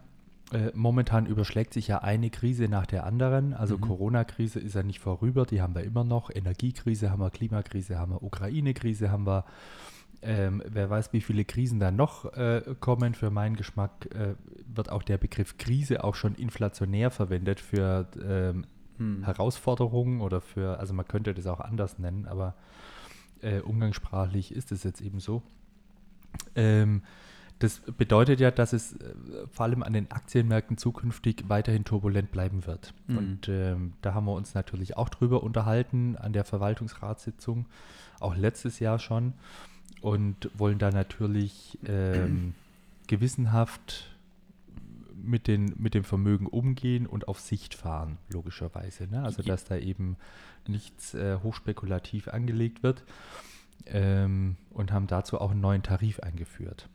äh, 0.53 0.73
momentan 0.75 1.27
überschlägt 1.27 1.75
sich 1.75 1.89
ja 1.89 1.99
eine 1.99 2.31
Krise 2.31 2.69
nach 2.69 2.87
der 2.87 3.05
anderen. 3.07 3.55
Also 3.55 3.77
mhm. 3.77 3.83
Corona-Krise 3.83 4.59
ist 4.59 4.75
ja 4.75 4.83
nicht 4.83 5.01
vorüber, 5.01 5.47
die 5.47 5.63
haben 5.63 5.75
wir 5.75 5.85
immer 5.85 6.05
noch. 6.05 6.31
Energiekrise 6.31 7.11
haben 7.11 7.21
wir, 7.21 7.31
Klimakrise 7.31 7.99
haben 7.99 8.13
wir, 8.13 8.23
Ukraine-Krise 8.23 9.11
haben 9.11 9.27
wir. 9.27 9.45
Ähm, 10.23 10.63
wer 10.67 10.91
weiß, 10.91 11.13
wie 11.13 11.23
viele 11.23 11.45
Krisen 11.45 11.81
da 11.81 11.91
noch 11.91 12.33
äh, 12.35 12.63
kommen. 12.79 13.15
Für 13.15 13.31
meinen 13.31 13.57
Geschmack 13.57 14.09
äh, 14.15 14.35
wird 14.67 14.91
auch 14.91 15.03
der 15.03 15.17
Begriff 15.17 15.57
Krise 15.57 16.05
auch 16.05 16.15
schon 16.15 16.35
inflationär 16.35 17.11
verwendet 17.11 17.59
für 17.61 18.07
ähm, 18.23 18.67
hm. 18.99 19.25
Herausforderungen 19.25 20.21
oder 20.21 20.43
für, 20.43 20.79
also 20.79 20.93
man 20.93 21.09
könnte 21.09 21.33
das 21.33 21.47
auch 21.47 21.61
anders 21.61 21.99
nennen, 21.99 22.27
aber 22.27 22.55
äh, 23.41 23.61
umgangssprachlich 23.61 24.55
ist 24.55 24.73
es 24.73 24.83
jetzt 24.83 25.01
eben 25.01 25.21
so. 25.21 25.43
Ähm, 26.55 27.03
das 27.61 27.81
bedeutet 27.81 28.41
ja, 28.41 28.51
dass 28.51 28.73
es 28.73 28.95
äh, 28.95 29.15
vor 29.51 29.67
allem 29.67 29.83
an 29.83 29.93
den 29.93 30.11
Aktienmärkten 30.11 30.79
zukünftig 30.79 31.45
weiterhin 31.49 31.85
turbulent 31.85 32.31
bleiben 32.31 32.67
wird. 32.67 32.95
Mhm. 33.07 33.19
Und 33.19 33.49
ähm, 33.49 33.93
da 34.03 34.15
haben 34.15 34.27
wir 34.27 34.33
uns 34.33 34.55
natürlich 34.55 34.97
auch 34.97 35.09
drüber 35.09 35.43
unterhalten 35.43 36.17
an 36.17 36.33
der 36.33 36.45
Verwaltungsratssitzung, 36.45 37.67
auch 38.19 38.35
letztes 38.35 38.81
Jahr 38.81 38.99
schon, 38.99 39.35
und 40.01 40.51
wollen 40.55 40.79
da 40.79 40.91
natürlich 40.91 41.79
ähm, 41.87 42.55
gewissenhaft 43.07 44.11
mit, 45.23 45.47
den, 45.47 45.75
mit 45.79 45.95
dem 45.95 46.05
Vermögen 46.05 46.47
umgehen 46.47 47.07
und 47.07 47.29
auf 47.29 47.41
Sicht 47.41 47.75
fahren, 47.75 48.19
logischerweise. 48.31 49.07
Ne? 49.07 49.23
Also, 49.23 49.43
dass 49.43 49.65
da 49.65 49.77
eben 49.77 50.17
nichts 50.67 51.15
äh, 51.15 51.39
hochspekulativ 51.43 52.29
angelegt 52.29 52.83
wird 52.83 53.05
ähm, 53.87 54.57
und 54.71 54.93
haben 54.93 55.07
dazu 55.07 55.41
auch 55.41 55.51
einen 55.51 55.61
neuen 55.61 55.83
Tarif 55.83 56.21
eingeführt. 56.21 56.89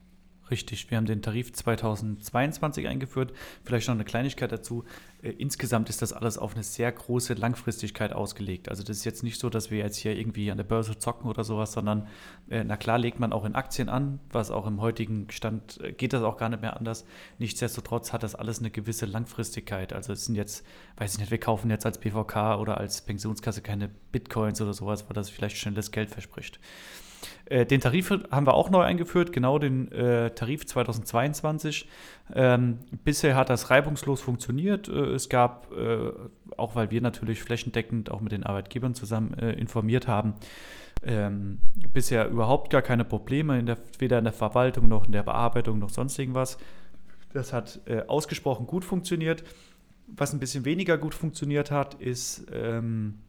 Richtig, 0.52 0.92
wir 0.92 0.98
haben 0.98 1.08
den 1.08 1.24
Tarif 1.24 1.54
2022 1.54 2.88
eingeführt. 2.88 3.34
Vielleicht 3.64 3.88
noch 3.88 3.96
eine 3.96 4.06
Kleinigkeit 4.06 4.52
dazu. 4.52 4.86
Äh, 5.24 5.32
insgesamt 5.32 5.90
ist 5.90 6.04
das 6.04 6.14
alles 6.14 6.38
auf 6.38 6.54
eine 6.54 6.64
sehr 6.64 6.92
große 6.92 7.34
Langfristigkeit 7.34 8.14
ausgelegt. 8.14 8.70
Also 8.70 8.84
das 8.84 8.98
ist 8.98 9.06
jetzt 9.06 9.24
nicht 9.24 9.40
so, 9.40 9.50
dass 9.50 9.72
wir 9.72 9.80
jetzt 9.80 9.98
hier 9.98 10.16
irgendwie 10.16 10.52
an 10.52 10.58
der 10.58 10.64
Börse 10.64 11.00
zocken 11.00 11.30
oder 11.30 11.44
sowas, 11.44 11.72
sondern 11.72 12.08
äh, 12.50 12.64
na 12.64 12.78
klar 12.78 13.00
legt 13.00 13.20
man 13.20 13.34
auch 13.34 13.44
in 13.44 13.56
Aktien 13.56 13.90
an, 13.90 14.20
was 14.32 14.52
auch 14.52 14.68
im 14.68 14.82
heutigen 14.82 15.32
Stand 15.32 15.80
äh, 15.82 15.92
geht 15.94 16.14
das 16.14 16.22
auch 16.22 16.38
gar 16.38 16.50
nicht 16.50 16.62
mehr 16.62 16.78
anders. 16.78 17.06
Nichtsdestotrotz 17.40 18.14
hat 18.14 18.22
das 18.22 18.36
alles 18.36 18.60
eine 18.60 18.70
gewisse 18.70 19.08
Langfristigkeit. 19.08 19.94
Also 19.94 20.14
es 20.14 20.26
sind 20.26 20.36
jetzt, 20.36 20.64
weiß 20.98 21.14
ich 21.14 21.20
nicht, 21.20 21.32
wir 21.32 21.40
kaufen 21.40 21.72
jetzt 21.72 21.88
als 21.88 21.98
BVK 21.98 22.60
oder 22.60 22.78
als 22.78 23.02
Pensionskasse 23.02 23.64
keine 23.64 23.90
Bitcoins 24.12 24.62
oder 24.62 24.74
sowas, 24.74 25.06
weil 25.08 25.16
das 25.16 25.32
vielleicht 25.32 25.58
schnelles 25.58 25.90
Geld 25.90 26.12
verspricht. 26.12 26.60
Äh, 27.46 27.66
den 27.66 27.82
Tarif 27.82 28.10
haben 28.10 28.48
wir 28.48 28.54
auch 28.54 28.70
neu 28.70 28.82
eingeführt, 28.82 29.32
genau 29.32 29.60
den 29.60 29.92
äh, 29.92 30.32
Tarif 30.32 30.66
2022. 30.66 31.88
Ähm, 32.34 32.80
bisher 33.04 33.36
hat 33.36 33.50
das 33.50 33.70
reibungslos 33.70 34.22
funktioniert. 34.22 34.88
Äh, 34.88 35.14
es 35.14 35.30
gab, 35.30 35.72
äh, 35.72 36.12
auch 36.58 36.76
weil 36.76 36.92
wir 36.92 37.02
natürlich 37.02 37.42
flächendeckend 37.42 38.12
auch 38.12 38.22
mit 38.22 38.32
den 38.32 38.44
Arbeitgebern 38.44 38.96
zusammen 38.96 39.34
äh, 39.36 39.54
informiert 39.54 40.08
haben, 40.08 40.36
ähm, 41.04 41.60
bisher 41.94 42.28
überhaupt 42.30 42.72
gar 42.72 42.82
keine 42.82 43.06
Probleme, 43.06 43.60
in 43.60 43.68
der, 43.68 43.78
weder 44.00 44.18
in 44.18 44.24
der 44.24 44.34
Verwaltung 44.34 44.88
noch 44.88 45.06
in 45.06 45.12
der 45.12 45.24
Bearbeitung 45.24 45.80
noch 45.80 45.90
sonst 45.90 46.18
irgendwas. 46.18 46.58
Das 47.34 47.54
hat 47.54 47.82
äh, 47.86 48.02
ausgesprochen 48.08 48.66
gut 48.66 48.86
funktioniert. 48.86 49.44
Was 50.08 50.34
ein 50.34 50.40
bisschen 50.40 50.66
weniger 50.66 50.98
gut 50.98 51.14
funktioniert 51.14 51.70
hat, 51.70 51.96
ist 51.96 52.46
ähm, 52.54 53.20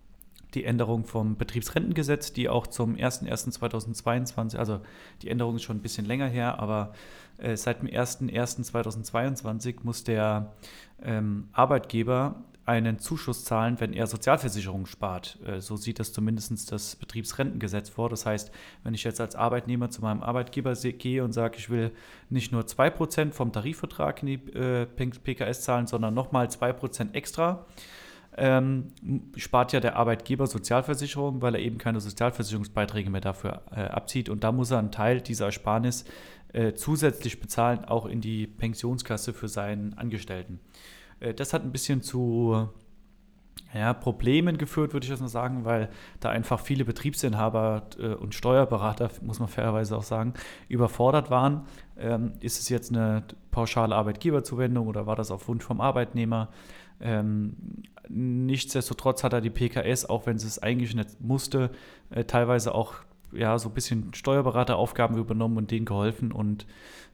die 0.57 0.65
Änderung 0.65 1.05
vom 1.05 1.37
Betriebsrentengesetz, 1.37 2.33
die 2.33 2.49
auch 2.49 2.67
zum 2.67 2.97
01.01.2022, 2.97 4.57
also 4.57 4.81
die 5.23 5.29
Änderung 5.29 5.57
ist 5.57 5.63
schon 5.63 5.77
ein 5.77 5.83
bisschen 5.83 6.07
länger 6.07 6.27
her, 6.27 6.59
aber 6.59 6.95
äh, 7.39 7.57
seit 7.57 7.83
dem 7.83 7.89
01.01.2022 7.89 9.77
muss 9.83 10.03
der 10.03 10.55
ähm, 11.03 11.49
Arbeitgeber 11.53 12.43
einen 12.65 12.99
Zuschuss 12.99 13.45
zahlen, 13.45 13.79
wenn 13.79 13.93
er 13.93 14.09
Sozialversicherung 14.09 14.87
spart. 14.87 15.39
Äh, 15.47 15.61
so 15.61 15.77
sieht 15.77 16.01
das 16.01 16.13
zumindest 16.13 16.73
das 16.73 16.97
Betriebsrentengesetz 16.97 17.91
vor. 17.91 18.09
Das 18.09 18.27
heißt, 18.27 18.51
wenn 18.83 18.95
ich 18.95 19.05
jetzt 19.05 19.21
als 19.21 19.37
Arbeitnehmer 19.37 19.91
zu 19.91 20.01
meinem 20.01 20.23
Arbeitgeber 20.23 20.75
gehe 20.75 21.23
und 21.23 21.33
sage, 21.33 21.59
ich 21.59 21.71
will 21.71 21.93
nicht 22.29 22.51
nur 22.51 22.63
2% 22.63 23.33
vom 23.33 23.53
Tarifvertrag 23.53 24.23
in 24.23 24.27
die 24.27 24.59
äh, 24.59 24.87
PKS 24.87 25.63
zahlen, 25.63 25.87
sondern 25.87 26.15
nochmal 26.15 26.47
2% 26.47 27.15
extra, 27.15 27.67
ähm, 28.37 28.89
spart 29.37 29.73
ja 29.73 29.81
der 29.81 29.97
Arbeitgeber 29.97 30.47
Sozialversicherung, 30.47 31.43
weil 31.43 31.55
er 31.55 31.61
eben 31.61 31.79
keine 31.79 32.01
Sozialversicherungsbeiträge 32.01 33.11
mehr 33.11 33.21
dafür 33.21 33.63
äh, 33.75 33.81
abzieht. 33.81 34.29
Und 34.29 34.45
da 34.45 34.53
muss 34.53 34.71
er 34.71 34.79
einen 34.79 34.93
Teil 34.93 35.21
dieser 35.21 35.47
Ersparnis 35.47 36.05
äh, 36.53 36.75
zusätzlich 36.75 37.41
bezahlen, 37.41 37.85
auch 37.85 38.07
in 38.07 38.21
die 38.21 38.47
Pensionskasse 38.47 39.33
für 39.33 39.49
seinen 39.49 39.95
Angestellten. 39.95 40.61
Äh, 41.21 41.35
das 41.35 41.53
hat 41.53 41.63
ein 41.63 41.73
bisschen 41.73 42.03
zu 42.03 42.69
ja, 43.75 43.93
Problemen 43.95 44.59
geführt, 44.59 44.93
würde 44.93 45.05
ich 45.05 45.11
jetzt 45.11 45.21
mal 45.21 45.29
sagen, 45.29 45.65
weil 45.65 45.89
da 46.21 46.31
einfach 46.31 46.61
viele 46.61 46.85
Betriebsinhaber 46.85 47.89
äh, 47.99 48.09
und 48.09 48.35
Steuerberater, 48.35 49.11
muss 49.23 49.39
man 49.39 49.49
fairerweise 49.49 49.97
auch 49.97 50.03
sagen, 50.03 50.35
überfordert 50.69 51.31
waren. 51.31 51.67
Ähm, 51.99 52.33
ist 52.41 52.61
es 52.61 52.69
jetzt 52.69 52.91
eine 52.91 53.25
pauschale 53.51 53.95
Arbeitgeberzuwendung 53.95 54.87
oder 54.87 55.07
war 55.07 55.17
das 55.17 55.31
auf 55.31 55.49
Wunsch 55.49 55.65
vom 55.65 55.81
Arbeitnehmer? 55.81 56.49
Ähm, 57.01 57.57
nichtsdestotrotz 58.09 59.25
hat 59.25 59.33
er 59.33 59.41
die 59.41 59.51
PKS, 59.51 60.07
auch 60.07 60.27
wenn 60.27 60.39
sie 60.39 60.47
es 60.47 60.59
eigentlich 60.59 60.95
nicht 60.95 61.21
musste, 61.21 61.71
äh, 62.11 62.25
teilweise 62.25 62.75
auch 62.75 62.95
ja, 63.33 63.59
so 63.59 63.69
ein 63.69 63.75
bisschen 63.75 64.15
Steuerberateraufgaben 64.15 65.19
übernommen 65.19 65.59
und 65.59 65.71
denen 65.71 65.85
geholfen 65.85 66.33
und 66.33 66.67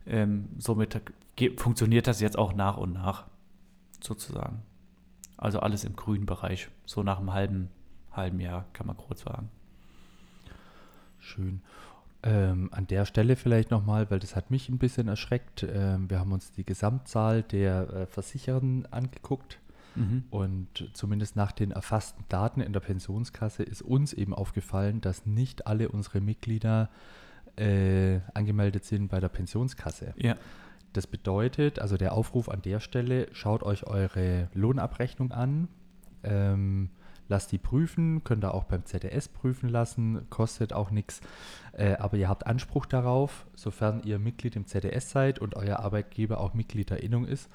ähm, 0.06 0.48
somit 0.58 1.00
funktioniert 1.56 2.06
das 2.06 2.20
jetzt 2.20 2.38
auch 2.38 2.52
nach 2.54 2.76
und 2.76 2.92
nach 2.92 3.24
sozusagen. 4.00 4.62
Also 5.36 5.60
alles 5.60 5.84
im 5.84 5.96
grünen 5.96 6.26
Bereich, 6.26 6.68
so 6.86 7.02
nach 7.02 7.18
einem 7.18 7.32
halben, 7.32 7.68
halben 8.12 8.40
Jahr, 8.40 8.66
kann 8.72 8.86
man 8.86 8.96
kurz 8.96 9.22
sagen. 9.22 9.48
Schön. 11.18 11.62
Ähm, 12.24 12.68
an 12.72 12.86
der 12.86 13.04
Stelle 13.04 13.34
vielleicht 13.34 13.72
nochmal, 13.72 14.08
weil 14.10 14.20
das 14.20 14.36
hat 14.36 14.52
mich 14.52 14.68
ein 14.68 14.78
bisschen 14.78 15.08
erschreckt. 15.08 15.64
Ähm, 15.68 16.08
wir 16.08 16.20
haben 16.20 16.30
uns 16.30 16.52
die 16.52 16.64
Gesamtzahl 16.64 17.42
der 17.42 17.90
äh, 17.90 18.06
Versicherten 18.06 18.86
angeguckt. 18.92 19.58
Mhm. 19.94 20.24
Und 20.30 20.90
zumindest 20.92 21.36
nach 21.36 21.52
den 21.52 21.70
erfassten 21.70 22.24
Daten 22.28 22.60
in 22.60 22.72
der 22.72 22.80
Pensionskasse 22.80 23.62
ist 23.62 23.82
uns 23.82 24.12
eben 24.12 24.34
aufgefallen, 24.34 25.00
dass 25.00 25.26
nicht 25.26 25.66
alle 25.66 25.88
unsere 25.88 26.20
Mitglieder 26.20 26.90
äh, 27.56 28.20
angemeldet 28.34 28.84
sind 28.84 29.08
bei 29.08 29.20
der 29.20 29.28
Pensionskasse. 29.28 30.14
Ja. 30.16 30.36
Das 30.92 31.06
bedeutet, 31.06 31.78
also 31.78 31.96
der 31.96 32.12
Aufruf 32.12 32.48
an 32.48 32.62
der 32.62 32.80
Stelle, 32.80 33.28
schaut 33.32 33.62
euch 33.62 33.86
eure 33.86 34.48
Lohnabrechnung 34.52 35.32
an, 35.32 35.68
ähm, 36.22 36.90
lasst 37.28 37.50
die 37.52 37.58
prüfen, 37.58 38.24
könnt 38.24 38.44
ihr 38.44 38.52
auch 38.52 38.64
beim 38.64 38.84
ZDS 38.84 39.28
prüfen 39.28 39.70
lassen, 39.70 40.26
kostet 40.28 40.72
auch 40.74 40.90
nichts, 40.90 41.20
äh, 41.72 41.94
aber 41.94 42.18
ihr 42.18 42.28
habt 42.28 42.46
Anspruch 42.46 42.84
darauf, 42.84 43.46
sofern 43.54 44.02
ihr 44.04 44.18
Mitglied 44.18 44.54
im 44.54 44.66
ZDS 44.66 45.10
seid 45.10 45.38
und 45.38 45.56
euer 45.56 45.78
Arbeitgeber 45.78 46.40
auch 46.40 46.52
Mitglied 46.52 46.90
der 46.90 47.02
Innung 47.02 47.24
ist, 47.24 47.48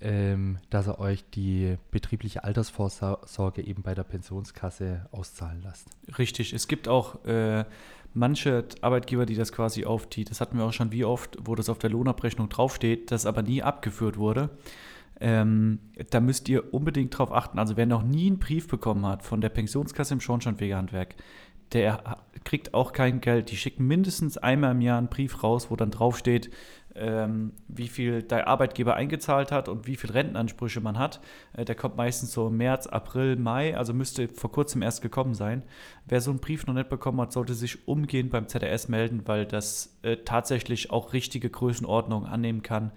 ähm, 0.00 0.58
dass 0.70 0.86
er 0.86 0.98
euch 0.98 1.24
die 1.30 1.76
betriebliche 1.90 2.44
Altersvorsorge 2.44 3.62
eben 3.62 3.82
bei 3.82 3.94
der 3.94 4.04
Pensionskasse 4.04 5.06
auszahlen 5.12 5.60
lasst. 5.62 5.88
Richtig, 6.18 6.52
es 6.52 6.68
gibt 6.68 6.88
auch 6.88 7.24
äh, 7.24 7.64
manche 8.14 8.64
Arbeitgeber, 8.80 9.26
die 9.26 9.34
das 9.34 9.52
quasi 9.52 9.84
auf 9.84 10.06
die, 10.06 10.24
das 10.24 10.40
hatten 10.40 10.56
wir 10.56 10.64
auch 10.64 10.72
schon 10.72 10.92
wie 10.92 11.04
oft, 11.04 11.38
wo 11.42 11.54
das 11.54 11.68
auf 11.68 11.78
der 11.78 11.90
Lohnabrechnung 11.90 12.48
draufsteht, 12.48 13.10
das 13.10 13.26
aber 13.26 13.42
nie 13.42 13.62
abgeführt 13.62 14.16
wurde. 14.16 14.50
Ähm, 15.20 15.80
da 16.08 16.20
müsst 16.20 16.48
ihr 16.48 16.72
unbedingt 16.72 17.16
drauf 17.16 17.30
achten. 17.30 17.58
Also 17.58 17.76
wer 17.76 17.86
noch 17.86 18.02
nie 18.02 18.28
einen 18.28 18.38
Brief 18.38 18.68
bekommen 18.68 19.04
hat 19.04 19.22
von 19.22 19.42
der 19.42 19.50
Pensionskasse 19.50 20.14
im 20.14 20.20
Schornsteinfegerhandwerk, 20.20 21.14
der 21.72 22.16
kriegt 22.44 22.74
auch 22.74 22.92
kein 22.92 23.20
Geld. 23.20 23.50
Die 23.50 23.56
schicken 23.56 23.86
mindestens 23.86 24.38
einmal 24.38 24.72
im 24.72 24.80
Jahr 24.80 24.98
einen 24.98 25.08
Brief 25.08 25.42
raus, 25.42 25.70
wo 25.70 25.76
dann 25.76 25.90
draufsteht, 25.90 26.50
ähm, 26.94 27.52
wie 27.68 27.88
viel 27.88 28.22
der 28.22 28.48
Arbeitgeber 28.48 28.94
eingezahlt 28.94 29.52
hat 29.52 29.68
und 29.68 29.86
wie 29.86 29.96
viel 29.96 30.10
Rentenansprüche 30.10 30.80
man 30.80 30.98
hat. 30.98 31.20
Äh, 31.52 31.64
der 31.64 31.74
kommt 31.74 31.96
meistens 31.96 32.32
so 32.32 32.50
März, 32.50 32.86
April, 32.86 33.36
Mai, 33.36 33.76
also 33.76 33.92
müsste 33.94 34.28
vor 34.28 34.50
kurzem 34.52 34.82
erst 34.82 35.02
gekommen 35.02 35.34
sein. 35.34 35.62
Wer 36.06 36.20
so 36.20 36.30
einen 36.30 36.40
Brief 36.40 36.66
noch 36.66 36.74
nicht 36.74 36.88
bekommen 36.88 37.20
hat, 37.20 37.32
sollte 37.32 37.54
sich 37.54 37.86
umgehend 37.86 38.30
beim 38.30 38.48
ZDS 38.48 38.88
melden, 38.88 39.22
weil 39.26 39.46
das 39.46 39.98
äh, 40.02 40.16
tatsächlich 40.24 40.90
auch 40.90 41.12
richtige 41.12 41.50
Größenordnungen 41.50 42.28
annehmen 42.28 42.62
kann. 42.62 42.92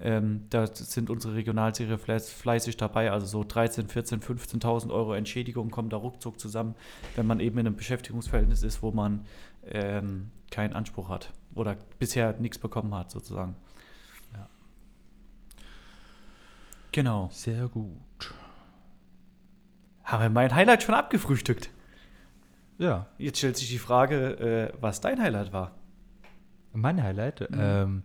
Ähm, 0.00 0.46
da 0.50 0.66
sind 0.66 1.10
unsere 1.10 1.34
Regionalserie 1.34 1.98
fleißig 1.98 2.76
dabei. 2.76 3.10
Also 3.10 3.26
so 3.26 3.44
13, 3.44 3.88
14, 3.88 4.20
15.000 4.20 4.90
Euro 4.90 5.14
Entschädigung 5.14 5.70
kommen 5.70 5.90
da 5.90 5.96
ruckzuck 5.96 6.38
zusammen, 6.38 6.74
wenn 7.16 7.26
man 7.26 7.40
eben 7.40 7.58
in 7.58 7.66
einem 7.66 7.76
Beschäftigungsverhältnis 7.76 8.62
ist, 8.62 8.82
wo 8.82 8.92
man 8.92 9.26
ähm, 9.66 10.30
keinen 10.50 10.74
Anspruch 10.74 11.08
hat 11.08 11.32
oder 11.54 11.76
bisher 11.98 12.34
nichts 12.38 12.58
bekommen 12.58 12.94
hat, 12.94 13.10
sozusagen. 13.10 13.56
Ja. 14.32 14.48
Genau. 16.92 17.28
Sehr 17.32 17.68
gut. 17.68 18.34
Haben 20.04 20.22
wir 20.22 20.30
mein 20.30 20.54
Highlight 20.54 20.82
schon 20.82 20.94
abgefrühstückt? 20.94 21.70
Ja. 22.78 23.06
Jetzt 23.18 23.38
stellt 23.38 23.56
sich 23.56 23.68
die 23.68 23.78
Frage, 23.78 24.72
äh, 24.72 24.72
was 24.80 25.00
dein 25.00 25.20
Highlight 25.20 25.52
war. 25.52 25.72
Mein 26.72 27.02
Highlight? 27.02 27.50
Mhm. 27.50 27.58
Ähm, 27.58 28.02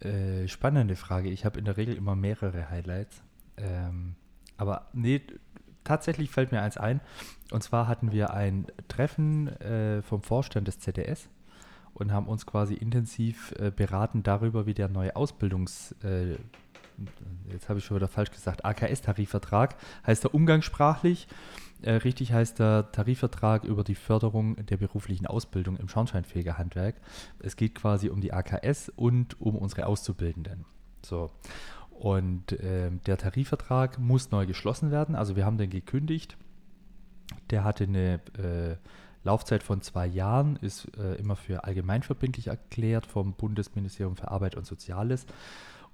äh, 0.00 0.48
spannende 0.48 0.96
Frage. 0.96 1.30
Ich 1.30 1.44
habe 1.44 1.58
in 1.58 1.64
der 1.64 1.76
Regel 1.76 1.96
immer 1.96 2.14
mehrere 2.14 2.68
Highlights. 2.68 3.22
Ähm, 3.56 4.16
aber 4.56 4.88
nee, 4.92 5.22
tatsächlich 5.84 6.30
fällt 6.30 6.52
mir 6.52 6.62
eins 6.62 6.76
ein. 6.76 7.00
Und 7.50 7.62
zwar 7.62 7.88
hatten 7.88 8.12
wir 8.12 8.34
ein 8.34 8.66
Treffen 8.88 9.48
äh, 9.60 10.02
vom 10.02 10.22
Vorstand 10.22 10.68
des 10.68 10.78
ZDS 10.80 11.28
und 11.96 12.12
haben 12.12 12.28
uns 12.28 12.46
quasi 12.46 12.74
intensiv 12.74 13.54
äh, 13.58 13.70
beraten 13.70 14.22
darüber, 14.22 14.66
wie 14.66 14.74
der 14.74 14.88
neue 14.88 15.16
Ausbildungs... 15.16 15.94
Äh, 16.02 16.36
jetzt 17.52 17.68
habe 17.68 17.78
ich 17.78 17.84
schon 17.84 17.96
wieder 17.96 18.08
falsch 18.08 18.30
gesagt, 18.30 18.64
AKS-Tarifvertrag 18.64 19.76
heißt 20.06 20.24
er 20.24 20.34
umgangssprachlich. 20.34 21.28
Äh, 21.82 21.92
richtig 21.92 22.32
heißt 22.32 22.58
der 22.58 22.90
Tarifvertrag 22.90 23.64
über 23.64 23.84
die 23.84 23.94
Förderung 23.94 24.56
der 24.66 24.78
beruflichen 24.78 25.26
Ausbildung 25.26 25.76
im 25.76 25.88
Schornsteinfegerhandwerk. 25.88 26.96
Es 27.38 27.56
geht 27.56 27.74
quasi 27.74 28.08
um 28.08 28.20
die 28.20 28.32
AKS 28.32 28.90
und 28.96 29.40
um 29.40 29.56
unsere 29.56 29.86
Auszubildenden. 29.86 30.64
So. 31.04 31.30
Und 31.90 32.52
äh, 32.52 32.90
der 33.06 33.16
Tarifvertrag 33.18 33.98
muss 33.98 34.30
neu 34.30 34.46
geschlossen 34.46 34.90
werden. 34.90 35.14
Also 35.14 35.36
wir 35.36 35.46
haben 35.46 35.58
den 35.58 35.70
gekündigt. 35.70 36.36
Der 37.50 37.64
hatte 37.64 37.84
eine 37.84 38.20
äh, 38.38 38.76
Laufzeit 39.26 39.62
von 39.62 39.82
zwei 39.82 40.06
Jahren, 40.06 40.56
ist 40.56 40.88
äh, 40.96 41.16
immer 41.16 41.36
für 41.36 41.64
allgemeinverbindlich 41.64 42.46
erklärt 42.46 43.06
vom 43.06 43.34
Bundesministerium 43.34 44.16
für 44.16 44.30
Arbeit 44.30 44.54
und 44.54 44.66
Soziales. 44.66 45.26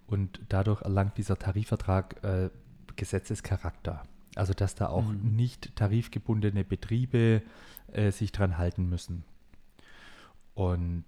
Und 0.07 0.41
dadurch 0.49 0.83
erlangt 0.83 1.17
dieser 1.17 1.39
Tarifvertrag 1.39 2.23
äh, 2.23 2.51
Gesetzescharakter. 2.97 4.03
Also 4.35 4.53
dass 4.55 4.75
da 4.75 4.89
auch 4.89 5.05
mhm. 5.05 5.35
nicht 5.35 5.75
tarifgebundene 5.77 6.65
Betriebe 6.65 7.43
äh, 7.93 8.11
sich 8.11 8.33
dran 8.33 8.59
halten 8.59 8.89
müssen. 8.89 9.25
Und 10.55 11.05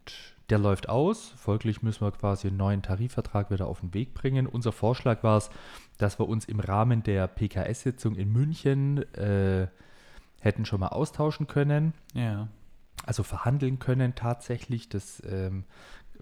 der 0.49 0.59
läuft 0.59 0.89
aus, 0.89 1.35
folglich 1.37 1.83
müssen 1.83 2.07
wir 2.07 2.13
quasi 2.13 2.49
einen 2.49 2.57
neuen 2.57 2.83
Tarifvertrag 2.83 3.51
wieder 3.51 3.67
auf 3.67 3.81
den 3.81 3.93
Weg 3.93 4.15
bringen. 4.15 4.47
Unser 4.47 4.73
Vorschlag 4.73 5.23
war 5.23 5.39
es, 5.39 5.51
dass 5.99 6.19
wir 6.19 6.29
uns 6.29 6.47
im 6.47 6.61
Rahmen 6.61 7.03
der 7.03 7.29
PKS-Sitzung 7.29 8.15
in 8.15 8.33
München 8.33 9.03
äh, 9.15 9.69
hätten 10.45 10.65
schon 10.65 10.81
mal 10.81 10.89
austauschen 10.89 11.47
können. 11.47 11.95
Ja. 12.13 12.49
Also 13.07 13.23
verhandeln 13.23 13.79
können 13.79 14.15
tatsächlich. 14.15 14.89
Das, 14.89 15.23
ähm, 15.27 15.65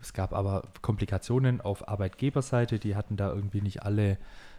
es 0.00 0.12
gab 0.12 0.32
aber 0.32 0.62
Komplikationen 0.80 1.60
auf 1.60 1.88
Arbeitgeberseite, 1.88 2.78
die 2.78 2.96
hatten 2.96 3.16
da 3.16 3.32
irgendwie 3.32 3.60
nicht 3.60 3.82
alle 3.82 4.18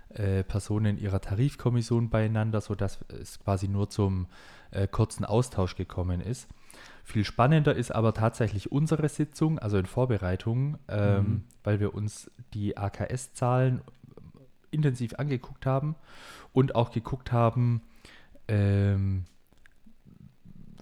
äh, 0.10 0.43
Personen 0.43 0.98
ihrer 0.98 1.22
Tarifkommission 1.22 2.10
beieinander, 2.10 2.62
sodass 2.62 3.00
es 3.10 3.39
quasi 3.39 3.67
nur 3.67 3.89
zum 3.89 4.27
äh, 4.72 4.88
kurzen 4.88 5.25
Austausch 5.25 5.75
gekommen 5.75 6.22
ist. 6.22 6.48
Viel 7.03 7.24
spannender 7.25 7.75
ist 7.75 7.91
aber 7.91 8.13
tatsächlich 8.13 8.72
unsere 8.72 9.10
Sitzung, 9.10 9.60
also 9.60 9.77
in 9.77 9.86
Vorbereitung, 9.86 10.77
ähm, 10.88 11.17
Mhm. 11.17 11.43
weil 11.63 11.79
wir 11.79 11.93
uns 11.93 12.29
die 12.53 12.77
AKS-Zahlen 12.77 13.82
intensiv 14.72 15.13
angeguckt 15.17 15.65
haben 15.65 15.96
und 16.53 16.75
auch 16.75 16.91
geguckt 16.91 17.32
haben, 17.32 17.82
ähm, 18.48 19.25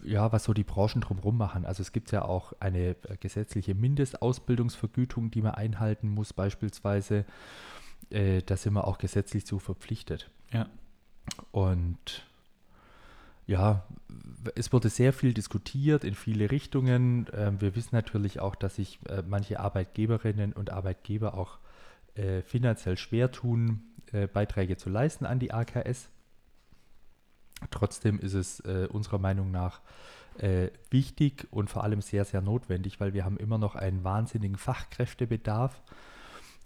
ja, 0.03 0.31
was 0.31 0.43
so 0.43 0.53
die 0.53 0.63
Branchen 0.63 1.01
drumherum 1.01 1.38
machen. 1.38 1.65
Also 1.65 1.81
es 1.81 1.91
gibt 1.91 2.12
ja 2.12 2.24
auch 2.24 2.53
eine 2.60 2.89
äh, 2.89 3.17
gesetzliche 3.20 3.75
Mindestausbildungsvergütung, 3.75 5.31
die 5.31 5.41
man 5.41 5.53
einhalten 5.55 6.10
muss, 6.10 6.34
beispielsweise. 6.34 7.25
Äh, 8.10 8.41
da 8.43 8.58
sind 8.58 8.74
wir 8.74 8.88
auch 8.88 8.98
gesetzlich 8.98 9.46
zu 9.46 9.60
verpflichtet. 9.60 10.29
Ja. 10.51 10.67
Und 11.51 12.25
ja, 13.48 13.84
es 14.55 14.72
wurde 14.72 14.89
sehr 14.89 15.13
viel 15.13 15.34
diskutiert 15.34 16.03
in 16.03 16.15
viele 16.15 16.51
Richtungen. 16.51 17.27
Ähm, 17.34 17.60
wir 17.60 17.75
wissen 17.75 17.96
natürlich 17.96 18.39
auch, 18.39 18.55
dass 18.55 18.75
sich 18.75 19.00
äh, 19.10 19.24
manche 19.27 19.60
Arbeitgeberinnen 19.60 20.53
und 20.53 20.70
Arbeitgeber 20.70 21.34
auch 21.38 21.60
äh, 22.15 22.41
finanziell 22.41 22.98
schwer 22.98 23.31
tun, 23.31 23.84
äh, 24.12 24.27
Beiträge 24.27 24.77
zu 24.77 24.89
leisten 24.89 25.25
an 25.25 25.39
die 25.39 25.53
AKS. 25.53 26.10
Trotzdem 27.70 28.20
ist 28.20 28.34
es 28.34 28.60
äh, 28.62 28.88
unserer 28.91 29.20
Meinung 29.20 29.51
nach 29.51 29.82
äh, 30.38 30.70
wichtig 30.89 31.48
und 31.51 31.70
vor 31.70 31.84
allem 31.84 32.01
sehr, 32.01 32.25
sehr 32.25 32.41
notwendig, 32.41 33.00
weil 33.00 33.13
wir 33.13 33.25
haben 33.25 33.38
immer 33.38 33.58
noch 33.58 33.75
einen 33.75 34.03
wahnsinnigen 34.03 34.58
Fachkräftebedarf, 34.58 35.82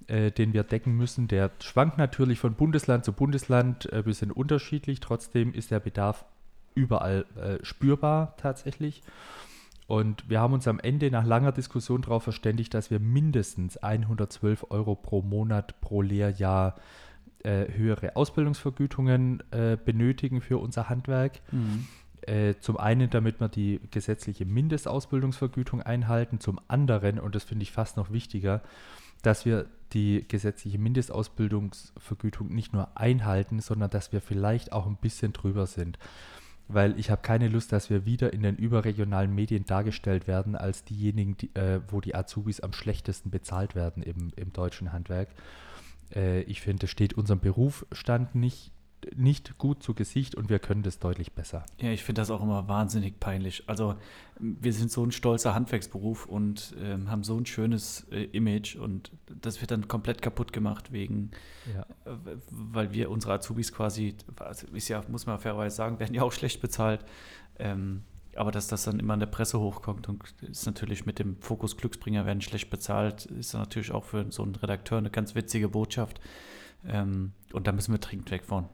äh, 0.08 0.32
den 0.32 0.54
wir 0.54 0.64
decken 0.64 0.96
müssen. 0.96 1.28
Der 1.28 1.52
schwankt 1.60 1.98
natürlich 1.98 2.40
von 2.40 2.54
Bundesland 2.54 3.06
zu 3.06 3.12
Bundesland 3.12 3.92
äh, 3.92 3.98
ein 3.98 4.04
bisschen 4.04 4.32
unterschiedlich. 4.32 5.00
Trotzdem 5.00 5.54
ist 5.54 5.72
der 5.72 5.80
Bedarf 5.80 6.25
überall 6.75 7.25
äh, 7.36 7.64
spürbar 7.64 8.36
tatsächlich. 8.38 9.02
Und 9.88 10.28
wir 10.30 10.40
haben 10.40 10.54
uns 10.54 10.68
am 10.68 10.80
Ende 10.80 11.12
nach 11.12 11.25
langer 11.25 11.52
Diskussion 11.52 12.02
darauf 12.02 12.24
verständigt, 12.24 12.74
dass 12.74 12.90
wir 12.90 13.00
mindestens 13.00 13.78
112 13.78 14.66
Euro 14.70 14.96
pro 14.96 15.22
Monat 15.22 15.80
pro 15.80 16.02
Lehrjahr 16.02 16.75
äh, 17.46 17.68
höhere 17.74 18.16
Ausbildungsvergütungen 18.16 19.44
äh, 19.52 19.78
benötigen 19.84 20.42
für 20.42 20.58
unser 20.58 20.90
Handwerk. 20.90 21.42
Mhm. 21.52 21.88
Äh, 22.22 22.56
zum 22.60 22.78
einen, 22.78 23.10
damit 23.10 23.40
wir 23.40 23.50
die 23.50 23.80
gesetzliche 23.92 24.46
Mindestausbildungsvergütung 24.46 25.82
einhalten, 25.82 26.40
zum 26.40 26.60
anderen, 26.68 27.20
und 27.20 27.36
das 27.36 27.44
finde 27.44 27.64
ich 27.64 27.72
fast 27.72 27.98
noch 27.98 28.12
wichtiger, 28.12 28.64
dass 29.22 29.46
wir 29.46 29.68
die 29.94 30.25
gesetzliche 30.28 30.80
Mindestausbildungsvergütung 30.80 32.48
nicht 32.48 32.74
nur 32.74 32.98
einhalten, 32.98 33.60
sondern 33.60 33.90
dass 33.90 34.12
wir 34.12 34.22
vielleicht 34.22 34.72
auch 34.72 34.88
ein 34.88 34.98
bisschen 34.98 35.34
drüber 35.34 35.68
sind. 35.68 36.00
Weil 36.68 37.00
ich 37.00 37.12
habe 37.12 37.22
keine 37.22 37.48
Lust, 37.48 37.72
dass 37.72 37.92
wir 37.92 38.06
wieder 38.06 38.34
in 38.34 38.42
den 38.42 38.56
überregionalen 38.56 39.34
Medien 39.34 39.66
dargestellt 39.66 40.28
werden 40.28 40.56
als 40.56 40.84
diejenigen, 40.84 41.38
die, 41.38 41.56
äh, 41.56 41.80
wo 41.90 42.02
die 42.02 42.16
Azubis 42.16 42.60
am 42.60 42.74
schlechtesten 42.74 43.30
bezahlt 43.30 43.75
werden 43.75 44.02
im, 44.02 44.32
im 44.36 44.52
deutschen 44.52 44.92
Handwerk. 44.92 45.30
Äh, 46.14 46.42
ich 46.42 46.62
finde, 46.62 46.82
das 46.82 46.90
steht 46.92 47.14
unserem 47.14 47.40
Berufsstand 47.40 48.36
nicht, 48.36 48.72
nicht 49.16 49.58
gut 49.60 49.84
zu 49.84 49.94
Gesicht 49.94 50.34
und 50.36 50.50
wir 50.50 50.58
können 50.60 50.82
das 50.82 50.98
deutlich 51.00 51.34
besser. 51.34 51.64
Ja, 51.80 51.92
ich 51.92 52.04
finde 52.04 52.22
das 52.22 52.32
auch 52.32 52.42
immer 52.42 52.68
wahnsinnig 52.68 53.20
peinlich. 53.20 53.64
Also 53.68 53.96
wir 54.40 54.74
sind 54.74 54.92
so 54.92 55.04
ein 55.06 55.12
stolzer 55.12 55.54
Handwerksberuf 55.54 56.26
und 56.26 56.76
ähm, 56.82 57.12
haben 57.12 57.24
so 57.24 57.38
ein 57.38 57.46
schönes 57.46 58.08
äh, 58.12 58.24
Image 58.26 58.76
und 58.76 59.12
das 59.28 59.62
wird 59.62 59.72
dann 59.72 59.88
komplett 59.88 60.22
kaputt 60.24 60.54
gemacht 60.54 60.92
wegen, 60.92 61.32
Ja. 61.74 61.82
äh, 62.12 62.18
weil 62.50 62.94
wir 62.94 63.12
unsere 63.12 63.34
Azubis 63.34 63.72
quasi, 63.72 64.16
also 64.40 64.68
ist 64.74 64.88
ja, 64.88 65.04
muss 65.08 65.26
man 65.28 65.38
fairerweise 65.40 65.76
sagen, 65.76 66.00
werden 66.00 66.16
ja 66.16 66.24
auch 66.24 66.32
schlecht 66.34 66.60
bezahlt. 66.62 67.06
Ähm, 67.60 68.02
aber 68.36 68.51
dass 68.51 68.68
das 68.68 68.84
dann 68.84 69.00
immer 69.00 69.13
in 69.13 69.20
der 69.20 69.27
Presse 69.27 69.60
hochkommt 69.60 70.10
und 70.10 70.24
ist 70.42 70.65
natürlich 70.65 71.06
mit 71.06 71.20
dem 71.20 71.38
Fokus 71.42 71.77
Glücksbringer 71.77 72.25
werden 72.25 72.42
schlecht 72.42 72.70
bezahlt, 72.70 73.25
ist 73.25 73.54
natürlich 73.54 73.92
auch 73.92 74.04
für 74.04 74.32
so 74.32 74.44
einen 74.44 74.56
Redakteur 74.56 74.98
eine 74.98 75.10
ganz 75.10 75.36
witzige 75.36 75.70
Botschaft. 75.70 76.20
Ähm, 76.88 77.34
und 77.54 77.68
da 77.68 77.72
müssen 77.72 77.94
wir 77.94 78.00
dringend 78.00 78.32
weg 78.32 78.44
von. 78.46 78.70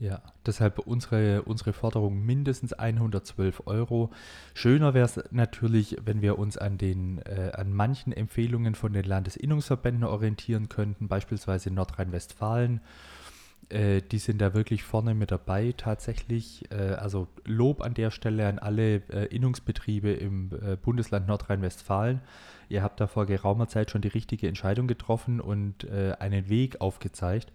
Ja, 0.00 0.22
deshalb 0.46 0.78
unsere, 0.78 1.42
unsere 1.42 1.72
Forderung 1.72 2.24
mindestens 2.24 2.72
112 2.72 3.62
Euro. 3.66 4.10
Schöner 4.54 4.94
wäre 4.94 5.06
es 5.06 5.20
natürlich, 5.32 5.96
wenn 6.04 6.22
wir 6.22 6.38
uns 6.38 6.56
an, 6.56 6.78
den, 6.78 7.18
äh, 7.22 7.50
an 7.54 7.72
manchen 7.72 8.12
Empfehlungen 8.12 8.76
von 8.76 8.92
den 8.92 9.04
Landesinnungsverbänden 9.04 10.04
orientieren 10.04 10.68
könnten, 10.68 11.08
beispielsweise 11.08 11.72
Nordrhein-Westfalen. 11.72 12.80
Äh, 13.70 14.00
die 14.00 14.18
sind 14.18 14.40
da 14.40 14.54
wirklich 14.54 14.82
vorne 14.82 15.14
mit 15.14 15.30
dabei 15.30 15.74
tatsächlich. 15.76 16.70
Äh, 16.70 16.94
also 16.94 17.28
Lob 17.44 17.82
an 17.82 17.94
der 17.94 18.10
Stelle 18.10 18.46
an 18.48 18.58
alle 18.58 19.02
äh, 19.10 19.26
Innungsbetriebe 19.26 20.10
im 20.10 20.50
äh, 20.62 20.76
Bundesland 20.76 21.28
Nordrhein-Westfalen. 21.28 22.20
Ihr 22.68 22.82
habt 22.82 23.00
da 23.00 23.06
vor 23.06 23.26
geraumer 23.26 23.68
Zeit 23.68 23.90
schon 23.90 24.02
die 24.02 24.08
richtige 24.08 24.48
Entscheidung 24.48 24.86
getroffen 24.86 25.40
und 25.40 25.84
äh, 25.84 26.14
einen 26.18 26.48
Weg 26.48 26.80
aufgezeigt. 26.80 27.52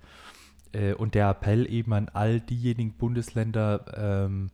Äh, 0.71 0.93
und 0.93 1.15
der 1.15 1.29
Appell 1.29 1.71
eben 1.71 1.93
an 1.93 2.09
all 2.13 2.39
diejenigen 2.39 2.93
Bundesländer, 2.93 3.85
ähm, 3.97 4.51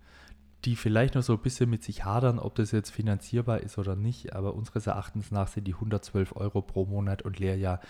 die 0.65 0.75
vielleicht 0.75 1.15
noch 1.15 1.23
so 1.23 1.33
ein 1.33 1.41
bisschen 1.41 1.69
mit 1.69 1.83
sich 1.83 2.05
hadern, 2.05 2.39
ob 2.39 2.55
das 2.55 2.71
jetzt 2.71 2.91
finanzierbar 2.91 3.59
ist 3.61 3.77
oder 3.77 3.95
nicht. 3.95 4.33
Aber 4.33 4.53
unseres 4.53 4.87
Erachtens 4.87 5.31
nach 5.31 5.49
sind 5.49 5.65
die 5.65 5.73
112 5.73 6.35
Euro 6.37 6.61
pro 6.61 6.85
Monat 6.85 7.21
und 7.21 7.39
Lehrjahr 7.39 7.81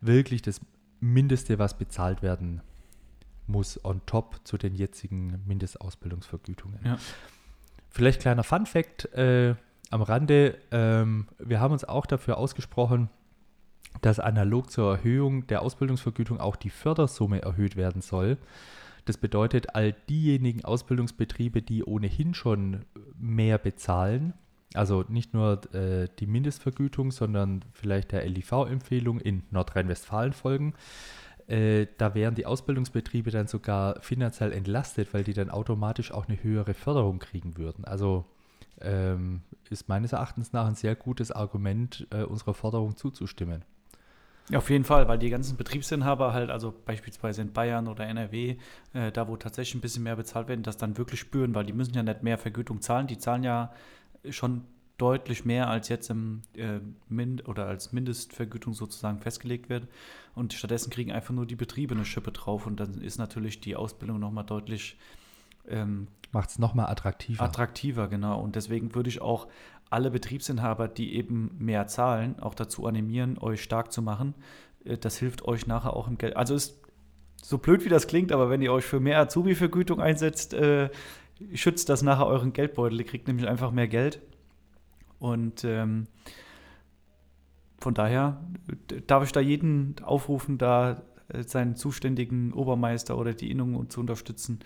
wirklich 0.00 0.42
das 0.42 0.60
Mindeste, 1.00 1.58
was 1.58 1.78
bezahlt 1.78 2.22
werden 2.22 2.62
muss, 3.46 3.82
on 3.84 4.00
top 4.06 4.40
zu 4.44 4.56
den 4.56 4.74
jetzigen 4.74 5.42
Mindestausbildungsvergütungen. 5.46 6.80
Ja. 6.84 6.98
Vielleicht 7.90 8.20
kleiner 8.20 8.44
Fun 8.44 8.66
Fact 8.66 9.12
äh, 9.14 9.54
am 9.90 10.02
Rande. 10.02 10.58
Ähm, 10.70 11.28
wir 11.38 11.60
haben 11.60 11.72
uns 11.72 11.84
auch 11.84 12.06
dafür 12.06 12.38
ausgesprochen, 12.38 13.10
dass 14.00 14.18
analog 14.18 14.70
zur 14.70 14.96
Erhöhung 14.96 15.46
der 15.46 15.62
Ausbildungsvergütung 15.62 16.40
auch 16.40 16.56
die 16.56 16.70
Fördersumme 16.70 17.42
erhöht 17.42 17.76
werden 17.76 18.00
soll. 18.00 18.38
Das 19.04 19.18
bedeutet, 19.18 19.74
all 19.74 19.92
diejenigen 20.08 20.64
Ausbildungsbetriebe, 20.64 21.60
die 21.60 21.84
ohnehin 21.84 22.34
schon 22.34 22.84
mehr 23.18 23.58
bezahlen, 23.58 24.32
also 24.74 25.04
nicht 25.08 25.34
nur 25.34 25.60
äh, 25.74 26.08
die 26.18 26.26
Mindestvergütung, 26.26 27.10
sondern 27.10 27.64
vielleicht 27.72 28.12
der 28.12 28.26
LIV-Empfehlung 28.26 29.20
in 29.20 29.42
Nordrhein-Westfalen 29.50 30.32
folgen, 30.32 30.74
äh, 31.48 31.86
da 31.98 32.14
wären 32.14 32.34
die 32.34 32.46
Ausbildungsbetriebe 32.46 33.30
dann 33.30 33.46
sogar 33.46 34.00
finanziell 34.00 34.52
entlastet, 34.52 35.12
weil 35.12 35.24
die 35.24 35.34
dann 35.34 35.50
automatisch 35.50 36.12
auch 36.12 36.28
eine 36.28 36.42
höhere 36.42 36.74
Förderung 36.74 37.18
kriegen 37.18 37.56
würden. 37.56 37.84
Also 37.84 38.24
ähm, 38.80 39.42
ist 39.70 39.88
meines 39.88 40.12
Erachtens 40.12 40.52
nach 40.52 40.66
ein 40.66 40.74
sehr 40.74 40.94
gutes 40.94 41.30
Argument, 41.30 42.06
äh, 42.10 42.22
unserer 42.22 42.54
Forderung 42.54 42.96
zuzustimmen. 42.96 43.64
Auf 44.52 44.70
jeden 44.70 44.84
Fall, 44.84 45.06
weil 45.08 45.18
die 45.18 45.30
ganzen 45.30 45.56
Betriebsinhaber 45.56 46.32
halt, 46.32 46.50
also 46.50 46.74
beispielsweise 46.84 47.42
in 47.42 47.52
Bayern 47.52 47.86
oder 47.86 48.06
NRW, 48.06 48.56
äh, 48.92 49.12
da 49.12 49.28
wo 49.28 49.36
tatsächlich 49.36 49.76
ein 49.76 49.80
bisschen 49.80 50.02
mehr 50.02 50.16
bezahlt 50.16 50.48
werden, 50.48 50.62
das 50.62 50.76
dann 50.76 50.98
wirklich 50.98 51.20
spüren, 51.20 51.54
weil 51.54 51.64
die 51.64 51.72
müssen 51.72 51.94
ja 51.94 52.02
nicht 52.02 52.22
mehr 52.22 52.38
Vergütung 52.38 52.80
zahlen, 52.80 53.06
die 53.06 53.18
zahlen 53.18 53.44
ja 53.44 53.72
schon 54.30 54.64
deutlich 55.02 55.44
mehr 55.44 55.68
als 55.68 55.88
jetzt 55.88 56.10
im 56.10 56.42
äh, 56.56 56.78
Mind 57.08 57.48
oder 57.48 57.66
als 57.66 57.92
Mindestvergütung 57.92 58.72
sozusagen 58.72 59.18
festgelegt 59.18 59.68
wird. 59.68 59.88
Und 60.36 60.52
stattdessen 60.52 60.90
kriegen 60.90 61.10
einfach 61.10 61.34
nur 61.34 61.44
die 61.44 61.56
Betriebe 61.56 61.94
eine 61.94 62.04
Schippe 62.04 62.30
drauf 62.30 62.66
und 62.66 62.78
dann 62.78 63.00
ist 63.02 63.18
natürlich 63.18 63.60
die 63.60 63.74
Ausbildung 63.74 64.20
nochmal 64.20 64.44
deutlich 64.44 64.96
ähm, 65.68 66.06
Macht 66.30 66.50
es 66.50 66.58
nochmal 66.58 66.86
attraktiver. 66.86 67.42
attraktiver, 67.42 68.08
genau. 68.08 68.40
Und 68.40 68.54
deswegen 68.54 68.94
würde 68.94 69.10
ich 69.10 69.20
auch 69.20 69.48
alle 69.90 70.10
Betriebsinhaber, 70.10 70.86
die 70.88 71.14
eben 71.16 71.50
mehr 71.58 71.86
zahlen, 71.88 72.38
auch 72.38 72.54
dazu 72.54 72.86
animieren, 72.86 73.38
euch 73.38 73.62
stark 73.62 73.92
zu 73.92 74.02
machen. 74.02 74.34
Äh, 74.84 74.98
Das 74.98 75.18
hilft 75.18 75.44
euch 75.44 75.66
nachher 75.66 75.94
auch 75.94 76.06
im 76.06 76.16
Geld. 76.16 76.36
Also 76.36 76.54
ist 76.54 76.80
so 77.42 77.58
blöd 77.58 77.84
wie 77.84 77.88
das 77.88 78.06
klingt, 78.06 78.30
aber 78.30 78.50
wenn 78.50 78.62
ihr 78.62 78.72
euch 78.72 78.84
für 78.84 79.00
mehr 79.00 79.18
Azubi-Vergütung 79.18 80.00
einsetzt, 80.00 80.54
äh, 80.54 80.90
schützt 81.54 81.88
das 81.88 82.02
nachher 82.02 82.26
euren 82.28 82.52
Geldbeutel. 82.52 83.00
Ihr 83.00 83.06
kriegt 83.06 83.26
nämlich 83.26 83.48
einfach 83.48 83.72
mehr 83.72 83.88
Geld. 83.88 84.20
Und 85.22 85.62
ähm, 85.62 86.08
von 87.78 87.94
daher 87.94 88.42
darf 89.06 89.22
ich 89.22 89.30
da 89.30 89.38
jeden 89.38 89.94
aufrufen, 90.02 90.58
da 90.58 91.00
äh, 91.28 91.44
seinen 91.44 91.76
zuständigen 91.76 92.52
Obermeister 92.52 93.16
oder 93.16 93.32
die 93.32 93.48
Innung 93.48 93.88
zu 93.88 94.00
unterstützen, 94.00 94.58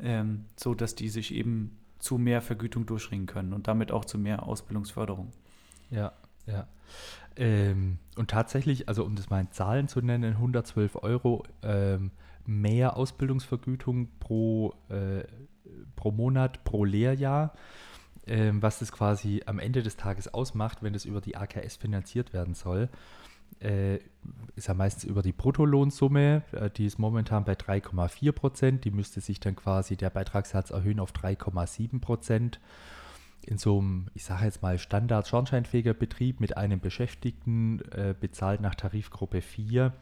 ähm, 0.00 0.46
so 0.56 0.72
dass 0.72 0.94
die 0.94 1.10
sich 1.10 1.34
eben 1.34 1.76
zu 1.98 2.16
mehr 2.16 2.40
Vergütung 2.40 2.86
durchringen 2.86 3.26
können 3.26 3.52
und 3.52 3.68
damit 3.68 3.92
auch 3.92 4.06
zu 4.06 4.16
mehr 4.16 4.44
Ausbildungsförderung. 4.44 5.30
Ja, 5.90 6.12
ja. 6.46 6.66
Ähm, 7.36 7.98
und 8.16 8.30
tatsächlich, 8.30 8.88
also 8.88 9.04
um 9.04 9.14
das 9.14 9.28
mal 9.28 9.40
in 9.40 9.52
Zahlen 9.52 9.88
zu 9.88 10.00
nennen, 10.00 10.32
112 10.32 10.96
Euro 11.02 11.44
ähm, 11.62 12.12
mehr 12.46 12.96
Ausbildungsvergütung 12.96 14.08
pro, 14.20 14.72
äh, 14.88 15.24
pro 15.96 16.12
Monat, 16.12 16.64
pro 16.64 16.86
Lehrjahr, 16.86 17.52
ähm, 18.28 18.62
was 18.62 18.78
das 18.78 18.92
quasi 18.92 19.42
am 19.46 19.58
Ende 19.58 19.82
des 19.82 19.96
Tages 19.96 20.32
ausmacht, 20.32 20.82
wenn 20.82 20.92
das 20.92 21.04
über 21.04 21.20
die 21.20 21.36
AKS 21.36 21.76
finanziert 21.76 22.32
werden 22.32 22.54
soll. 22.54 22.88
Äh, 23.60 23.96
ist 24.54 24.68
ja 24.68 24.74
meistens 24.74 25.04
über 25.04 25.22
die 25.22 25.32
Bruttolohnsumme, 25.32 26.42
äh, 26.52 26.70
die 26.70 26.86
ist 26.86 26.98
momentan 26.98 27.44
bei 27.44 27.54
3,4 27.54 28.32
Prozent. 28.32 28.84
Die 28.84 28.90
müsste 28.90 29.20
sich 29.20 29.40
dann 29.40 29.56
quasi 29.56 29.96
der 29.96 30.10
Beitragssatz 30.10 30.70
erhöhen 30.70 31.00
auf 31.00 31.12
3,7 31.12 32.00
Prozent. 32.00 32.60
in 33.46 33.56
so 33.56 33.78
einem, 33.78 34.08
ich 34.14 34.24
sage 34.24 34.44
jetzt 34.44 34.60
mal, 34.60 34.78
Standard-Schornsteinfegerbetrieb 34.78 36.38
mit 36.38 36.58
einem 36.58 36.80
Beschäftigten, 36.80 37.80
äh, 37.92 38.14
bezahlt 38.18 38.60
nach 38.60 38.74
Tarifgruppe 38.74 39.40
4, 39.40 39.94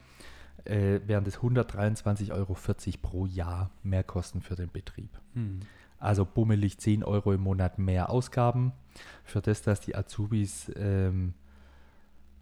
äh, 0.65 0.99
wären 1.05 1.23
das 1.23 1.39
123,40 1.39 2.31
Euro 2.33 2.57
pro 3.01 3.25
Jahr 3.25 3.71
Mehrkosten 3.83 4.41
für 4.41 4.55
den 4.55 4.69
Betrieb. 4.69 5.17
Hm. 5.33 5.61
Also 5.99 6.25
bummelig 6.25 6.77
10 6.79 7.03
Euro 7.03 7.33
im 7.33 7.41
Monat 7.41 7.79
mehr 7.79 8.09
Ausgaben 8.09 8.71
für 9.23 9.41
das, 9.41 9.61
dass 9.63 9.79
die 9.81 9.95
Azubis 9.95 10.71
ähm, 10.75 11.33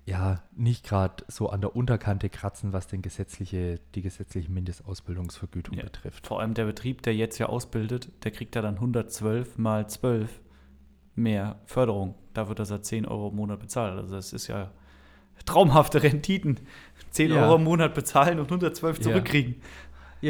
ja 0.06 0.44
nicht 0.56 0.86
gerade 0.86 1.24
so 1.28 1.50
an 1.50 1.62
der 1.62 1.76
Unterkante 1.76 2.30
kratzen, 2.30 2.74
was 2.74 2.88
den 2.88 3.02
gesetzliche, 3.02 3.80
die 3.96 4.02
gesetzliche 4.02 4.52
Mindestausbildungsvergütung 4.52 5.76
Ja. 5.78 5.84
betrifft. 5.84 6.28
Vor 6.28 6.42
allem 6.42 6.54
der 6.54 6.66
Betrieb, 6.66 7.02
der 7.02 7.16
jetzt 7.16 7.38
ja 7.40 7.48
ausbildet, 7.48 8.10
der 8.24 8.32
kriegt 8.32 8.56
ja 8.56 8.62
dann 8.62 8.76
112 8.76 9.58
mal 9.58 9.88
12 9.90 10.42
mehr 11.16 11.60
Förderung. 11.66 12.16
Da 12.34 12.50
wird 12.50 12.60
er 12.60 12.66
seit 12.66 12.86
10 12.86 13.06
Euro 13.06 13.30
im 13.30 13.36
Monat 13.38 13.60
bezahlt. 13.60 13.98
Also 13.98 14.16
das 14.16 14.34
ist 14.34 14.48
ja 14.48 14.72
traumhafte 15.46 16.04
Renditen. 16.04 16.60
10 17.12 17.32
Ja. 17.32 17.44
Euro 17.46 17.56
im 17.56 17.64
Monat 17.64 17.94
bezahlen 17.94 18.40
und 18.40 18.50
112 18.52 18.98
Ja. 18.98 19.04
zurückkriegen. 19.04 19.54
Ja, 19.56 19.60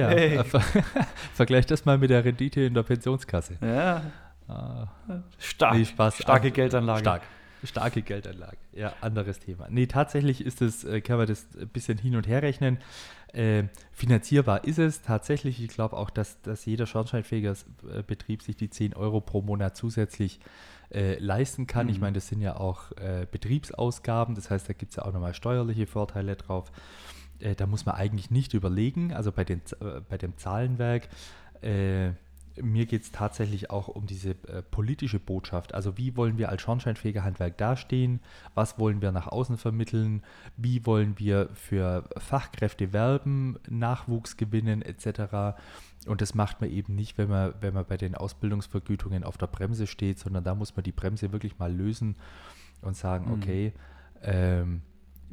Hey. 0.03 0.35
äh, 0.37 0.43
ver 0.43 0.61
vergleich 1.33 1.65
das 1.65 1.85
mal 1.85 1.97
mit 1.97 2.09
der 2.09 2.23
Rendite 2.25 2.61
in 2.61 2.73
der 2.73 2.83
Pensionskasse. 2.83 3.57
Ja, 3.61 4.01
Ah, 4.47 4.87
stark. 5.39 5.73
Nee, 5.75 5.85
Spaß. 5.85 6.17
Starke 6.19 6.51
Geldanlage. 6.51 6.99
Stark. 6.99 7.21
Starke 7.63 8.03
Geldanlage. 8.03 8.57
Ja, 8.73 8.93
anderes 9.01 9.39
Thema. 9.39 9.65
Nee, 9.71 9.87
tatsächlich 9.87 10.45
ist 10.45 10.61
es, 10.61 10.83
äh, 10.83 11.01
kann 11.01 11.17
man 11.17 11.25
das 11.25 11.47
ein 11.59 11.67
bisschen 11.69 11.97
hin 11.97 12.15
und 12.15 12.27
her 12.27 12.43
rechnen. 12.43 12.77
Äh, 13.33 13.63
finanzierbar 13.91 14.63
ist 14.65 14.77
es 14.77 15.01
tatsächlich. 15.01 15.59
Ich 15.63 15.69
glaube 15.69 15.97
auch, 15.97 16.11
dass, 16.11 16.39
dass 16.43 16.63
jeder 16.67 16.85
Schornsteinfegerbetrieb 16.85 18.41
sich 18.43 18.55
die 18.55 18.69
10 18.69 18.93
Euro 18.93 19.19
pro 19.21 19.41
Monat 19.41 19.75
zusätzlich 19.75 20.39
äh, 20.93 21.17
leisten 21.17 21.65
kann. 21.65 21.89
Ich 21.89 21.95
Mhm. 21.95 22.01
meine, 22.01 22.13
das 22.13 22.27
sind 22.27 22.41
ja 22.41 22.55
auch 22.57 22.91
äh, 22.97 23.25
Betriebsausgaben. 23.29 24.35
Das 24.35 24.51
heißt, 24.51 24.69
da 24.69 24.73
gibt 24.73 24.91
es 24.91 24.97
ja 24.97 25.05
auch 25.05 25.11
nochmal 25.13 25.33
steuerliche 25.33 25.87
Vorteile 25.87 26.35
drauf. 26.35 26.71
Äh, 27.39 27.55
da 27.55 27.65
muss 27.65 27.85
man 27.85 27.95
eigentlich 27.95 28.31
nicht 28.31 28.53
überlegen. 28.53 29.13
Also 29.13 29.31
bei, 29.31 29.43
den, 29.43 29.61
äh, 29.81 30.01
bei 30.09 30.17
dem 30.17 30.37
Zahlenwerk. 30.37 31.09
Äh, 31.61 32.11
mir 32.61 32.85
geht 32.85 33.01
es 33.03 33.11
tatsächlich 33.11 33.69
auch 33.69 33.89
um 33.89 34.05
diese 34.05 34.29
äh, 34.47 34.61
politische 34.61 35.19
Botschaft. 35.19 35.73
Also 35.73 35.97
wie 35.97 36.15
wollen 36.15 36.37
wir 36.37 36.47
als 36.47 36.61
Schornsteinfegerhandwerk 36.61 37.57
dastehen? 37.57 38.21
Was 38.53 38.79
wollen 38.79 39.01
wir 39.01 39.11
nach 39.11 39.27
außen 39.27 39.57
vermitteln? 39.57 40.23
Wie 40.55 40.85
wollen 40.85 41.19
wir 41.19 41.49
für 41.53 42.07
Fachkräfte 42.17 42.93
werben, 42.93 43.57
Nachwuchs 43.69 44.37
gewinnen 44.37 44.81
etc. 44.81 45.57
Und 46.07 46.21
das 46.21 46.33
macht 46.33 46.61
man 46.61 46.69
eben 46.69 46.95
nicht, 46.95 47.17
wenn 47.17 47.27
man, 47.27 47.53
wenn 47.59 47.73
man 47.73 47.85
bei 47.85 47.97
den 47.97 48.15
Ausbildungsvergütungen 48.15 49.25
auf 49.25 49.37
der 49.37 49.47
Bremse 49.47 49.85
steht, 49.85 50.19
sondern 50.19 50.45
da 50.45 50.55
muss 50.55 50.75
man 50.77 50.83
die 50.83 50.93
Bremse 50.93 51.33
wirklich 51.33 51.59
mal 51.59 51.73
lösen 51.73 52.15
und 52.81 52.95
sagen, 52.95 53.25
Mhm. 53.25 53.33
okay, 53.33 53.73
ähm, 54.21 54.81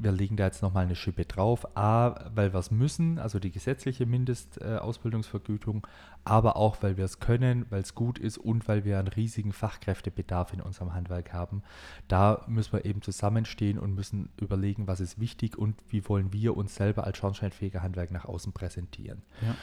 wir 0.03 0.13
legen 0.13 0.37
da 0.37 0.45
jetzt 0.45 0.63
nochmal 0.63 0.85
eine 0.85 0.97
Schippe 0.97 1.25
drauf. 1.25 1.77
A, 1.77 2.31
weil 2.35 2.53
wir 2.53 2.61
es 2.61 2.71
müssen, 2.71 3.19
also 3.19 3.39
die 3.39 3.51
gesetzliche 3.51 4.07
Mindestausbildungsvergütung, 4.07 4.83
Ausbildungsvergütung, 4.83 5.87
aber 6.25 6.57
auch, 6.57 6.83
weil 6.83 6.97
wir 6.97 7.05
es 7.05 7.21
können, 7.21 7.67
weil 7.71 7.83
es 7.83 7.95
gut 7.95 8.19
ist 8.19 8.39
und 8.39 8.69
weil 8.69 8.85
wir 8.85 8.99
einen 8.99 9.09
riesigen 9.09 9.53
Fachkräftebedarf 9.53 10.53
in 10.53 10.61
unserem 10.61 10.95
Handwerk 10.95 11.33
haben. 11.33 11.63
Da 12.09 12.45
müssen 12.47 12.73
wir 12.73 12.85
eben 12.85 13.03
zusammenstehen 13.03 13.79
und 13.79 13.95
müssen 13.95 14.31
überlegen, 14.41 14.87
was 14.87 15.01
ist 15.01 15.19
wichtig 15.19 15.59
und 15.59 15.77
wie 15.89 16.09
wollen 16.09 16.33
wir 16.33 16.57
uns 16.57 16.75
selber 16.75 17.05
als 17.05 17.19
schornsteinfähiger 17.19 17.83
Handwerk 17.83 18.11
nach 18.11 18.25
außen 18.25 18.53
präsentieren. 18.53 19.23
Ja. 19.41 19.55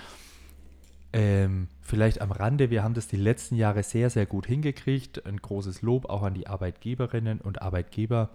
Ähm, 1.11 1.69
vielleicht 1.81 2.21
am 2.21 2.31
Rande, 2.31 2.69
wir 2.69 2.83
haben 2.83 2.93
das 2.93 3.07
die 3.07 3.17
letzten 3.17 3.55
Jahre 3.55 3.81
sehr, 3.81 4.09
sehr 4.09 4.25
gut 4.25 4.45
hingekriegt. 4.45 5.25
Ein 5.25 5.37
großes 5.37 5.81
Lob 5.81 6.07
auch 6.07 6.21
an 6.21 6.35
die 6.35 6.47
Arbeitgeberinnen 6.47 7.41
und 7.41 7.61
Arbeitgeber. 7.61 8.29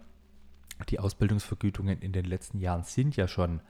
Die 0.88 0.98
Ausbildungsvergütungen 0.98 2.00
in 2.00 2.12
den 2.12 2.24
letzten 2.24 2.58
Jahren 2.58 2.82
sind 2.82 3.16
ja 3.16 3.28
schon 3.28 3.60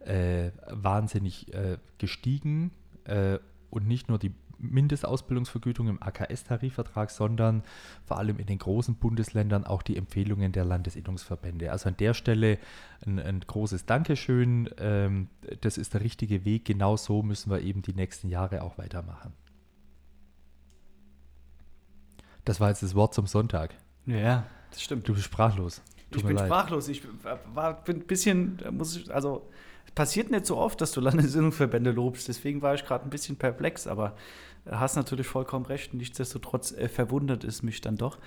äh, 0.00 0.50
wahnsinnig 0.68 1.52
äh, 1.52 1.78
gestiegen. 1.98 2.70
Äh, 3.04 3.38
und 3.70 3.88
nicht 3.88 4.08
nur 4.08 4.18
die 4.18 4.32
Mindestausbildungsvergütung 4.58 5.88
im 5.88 6.02
AKS-Tarifvertrag, 6.02 7.10
sondern 7.10 7.62
vor 8.04 8.18
allem 8.18 8.38
in 8.38 8.46
den 8.46 8.58
großen 8.58 8.96
Bundesländern 8.96 9.64
auch 9.64 9.82
die 9.82 9.96
Empfehlungen 9.96 10.52
der 10.52 10.64
Landesinnungsverbände. 10.64 11.70
Also 11.70 11.88
an 11.88 11.96
der 11.96 12.14
Stelle 12.14 12.58
ein, 13.04 13.18
ein 13.18 13.40
großes 13.40 13.86
Dankeschön. 13.86 14.70
Ähm, 14.78 15.28
das 15.60 15.78
ist 15.78 15.94
der 15.94 16.02
richtige 16.02 16.44
Weg. 16.44 16.64
Genau 16.64 16.96
so 16.96 17.22
müssen 17.22 17.50
wir 17.50 17.60
eben 17.60 17.82
die 17.82 17.94
nächsten 17.94 18.28
Jahre 18.28 18.62
auch 18.62 18.78
weitermachen. 18.78 19.32
Das 22.44 22.60
war 22.60 22.68
jetzt 22.68 22.82
das 22.82 22.94
Wort 22.94 23.14
zum 23.14 23.26
Sonntag. 23.26 23.74
Ja, 24.06 24.44
das 24.70 24.82
stimmt. 24.82 25.08
Du 25.08 25.14
bist 25.14 25.24
sprachlos. 25.24 25.82
Ich 26.18 26.24
bin 26.24 26.36
leid. 26.36 26.46
sprachlos. 26.46 26.88
Ich 26.88 27.02
war 27.54 27.84
bin 27.84 27.96
ein 27.96 28.06
bisschen, 28.06 28.62
muss 28.70 28.96
ich, 28.96 29.12
also 29.12 29.48
es 29.86 29.92
passiert 29.92 30.30
nicht 30.30 30.46
so 30.46 30.56
oft, 30.56 30.80
dass 30.80 30.92
du 30.92 31.00
Landesinnungsverbände 31.02 31.90
lobst. 31.90 32.28
Deswegen 32.28 32.62
war 32.62 32.74
ich 32.74 32.84
gerade 32.84 33.04
ein 33.04 33.10
bisschen 33.10 33.36
perplex, 33.36 33.86
aber 33.86 34.16
du 34.64 34.78
hast 34.78 34.96
natürlich 34.96 35.26
vollkommen 35.26 35.66
recht. 35.66 35.94
Nichtsdestotrotz 35.94 36.72
äh, 36.72 36.88
verwundert 36.88 37.44
es 37.44 37.62
mich 37.62 37.80
dann 37.80 37.96
doch. 37.96 38.18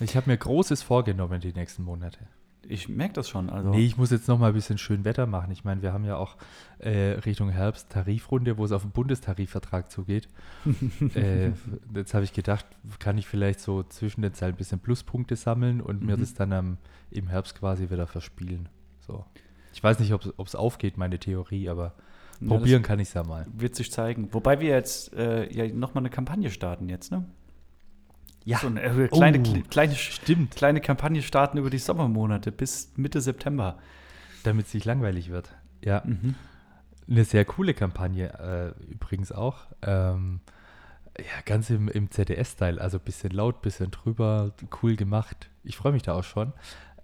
Ich 0.00 0.16
habe 0.16 0.30
mir 0.30 0.36
Großes 0.36 0.82
vorgenommen 0.82 1.40
die 1.40 1.52
nächsten 1.52 1.84
Monate. 1.84 2.18
Ich 2.68 2.88
merke 2.88 3.14
das 3.14 3.28
schon. 3.28 3.50
Also, 3.50 3.70
Nee, 3.70 3.84
ich 3.84 3.96
muss 3.96 4.10
jetzt 4.10 4.28
noch 4.28 4.38
mal 4.38 4.48
ein 4.48 4.54
bisschen 4.54 4.78
schön 4.78 5.04
Wetter 5.04 5.26
machen. 5.26 5.50
Ich 5.50 5.64
meine, 5.64 5.82
wir 5.82 5.92
haben 5.92 6.04
ja 6.04 6.16
auch 6.16 6.36
äh, 6.78 7.12
Richtung 7.24 7.48
Herbst 7.50 7.90
Tarifrunde, 7.90 8.56
wo 8.58 8.64
es 8.64 8.72
auf 8.72 8.82
den 8.82 8.90
Bundestarifvertrag 8.92 9.90
zugeht. 9.90 10.28
äh, 11.14 11.50
jetzt 11.94 12.14
habe 12.14 12.24
ich 12.24 12.32
gedacht, 12.32 12.66
kann 12.98 13.18
ich 13.18 13.26
vielleicht 13.26 13.60
so 13.60 13.82
zwischen 13.84 14.22
den 14.22 14.34
Zeilen 14.34 14.54
ein 14.54 14.58
bisschen 14.58 14.78
Pluspunkte 14.80 15.36
sammeln 15.36 15.80
und 15.80 16.02
mir 16.02 16.16
Mhm. 16.16 16.20
das 16.20 16.34
dann 16.34 16.52
am, 16.52 16.78
im 17.10 17.28
Herbst 17.28 17.58
quasi 17.58 17.90
wieder 17.90 18.06
verspielen. 18.06 18.68
So. 19.06 19.24
Ich 19.72 19.82
weiß 19.82 19.98
nicht, 19.98 20.12
ob 20.12 20.46
es 20.46 20.54
aufgeht, 20.54 20.96
meine 20.96 21.18
Theorie, 21.18 21.68
aber 21.68 21.94
ja, 22.40 22.48
probieren 22.48 22.82
kann 22.82 22.98
ich 23.00 23.08
es 23.08 23.14
ja 23.14 23.22
mal. 23.24 23.46
Wird 23.52 23.74
sich 23.74 23.90
zeigen. 23.92 24.28
Wobei 24.32 24.60
wir 24.60 24.68
jetzt 24.70 25.12
äh, 25.14 25.52
ja 25.52 25.66
nochmal 25.74 26.02
eine 26.02 26.10
Kampagne 26.10 26.50
starten 26.50 26.88
jetzt, 26.88 27.10
ne? 27.10 27.24
Ja, 28.44 28.58
So 28.58 28.66
eine 28.66 28.82
äh, 28.82 29.08
kleine, 29.08 29.38
Oh. 29.38 29.42
kle- 29.42 29.68
kleine, 29.68 29.94
stimmt, 29.94 30.54
kleine 30.54 30.80
Kampagne 30.80 31.22
starten 31.22 31.56
über 31.58 31.70
die 31.70 31.78
Sommermonate 31.78 32.52
bis 32.52 32.92
Mitte 32.96 33.20
September. 33.20 33.78
damit 34.42 34.66
es 34.66 34.74
nicht 34.74 34.84
langweilig 34.84 35.30
wird. 35.30 35.54
Ja. 35.82 36.02
Mhm. 36.04 36.34
Eine 37.08 37.24
sehr 37.24 37.44
coole 37.46 37.72
Kampagne 37.74 38.74
äh, 38.78 38.92
übrigens 38.92 39.32
auch. 39.32 39.66
Ähm, 39.82 40.40
ja, 41.18 41.24
ganz 41.46 41.70
im, 41.70 41.88
im 41.88 42.10
ZDS-Style, 42.10 42.80
also 42.80 42.98
bisschen 42.98 43.30
laut, 43.30 43.62
bisschen 43.62 43.90
drüber, 43.90 44.52
cool 44.82 44.96
gemacht. 44.96 45.48
Ich 45.62 45.76
freue 45.76 45.92
mich 45.92 46.02
da 46.02 46.12
auch 46.14 46.24
schon. 46.24 46.52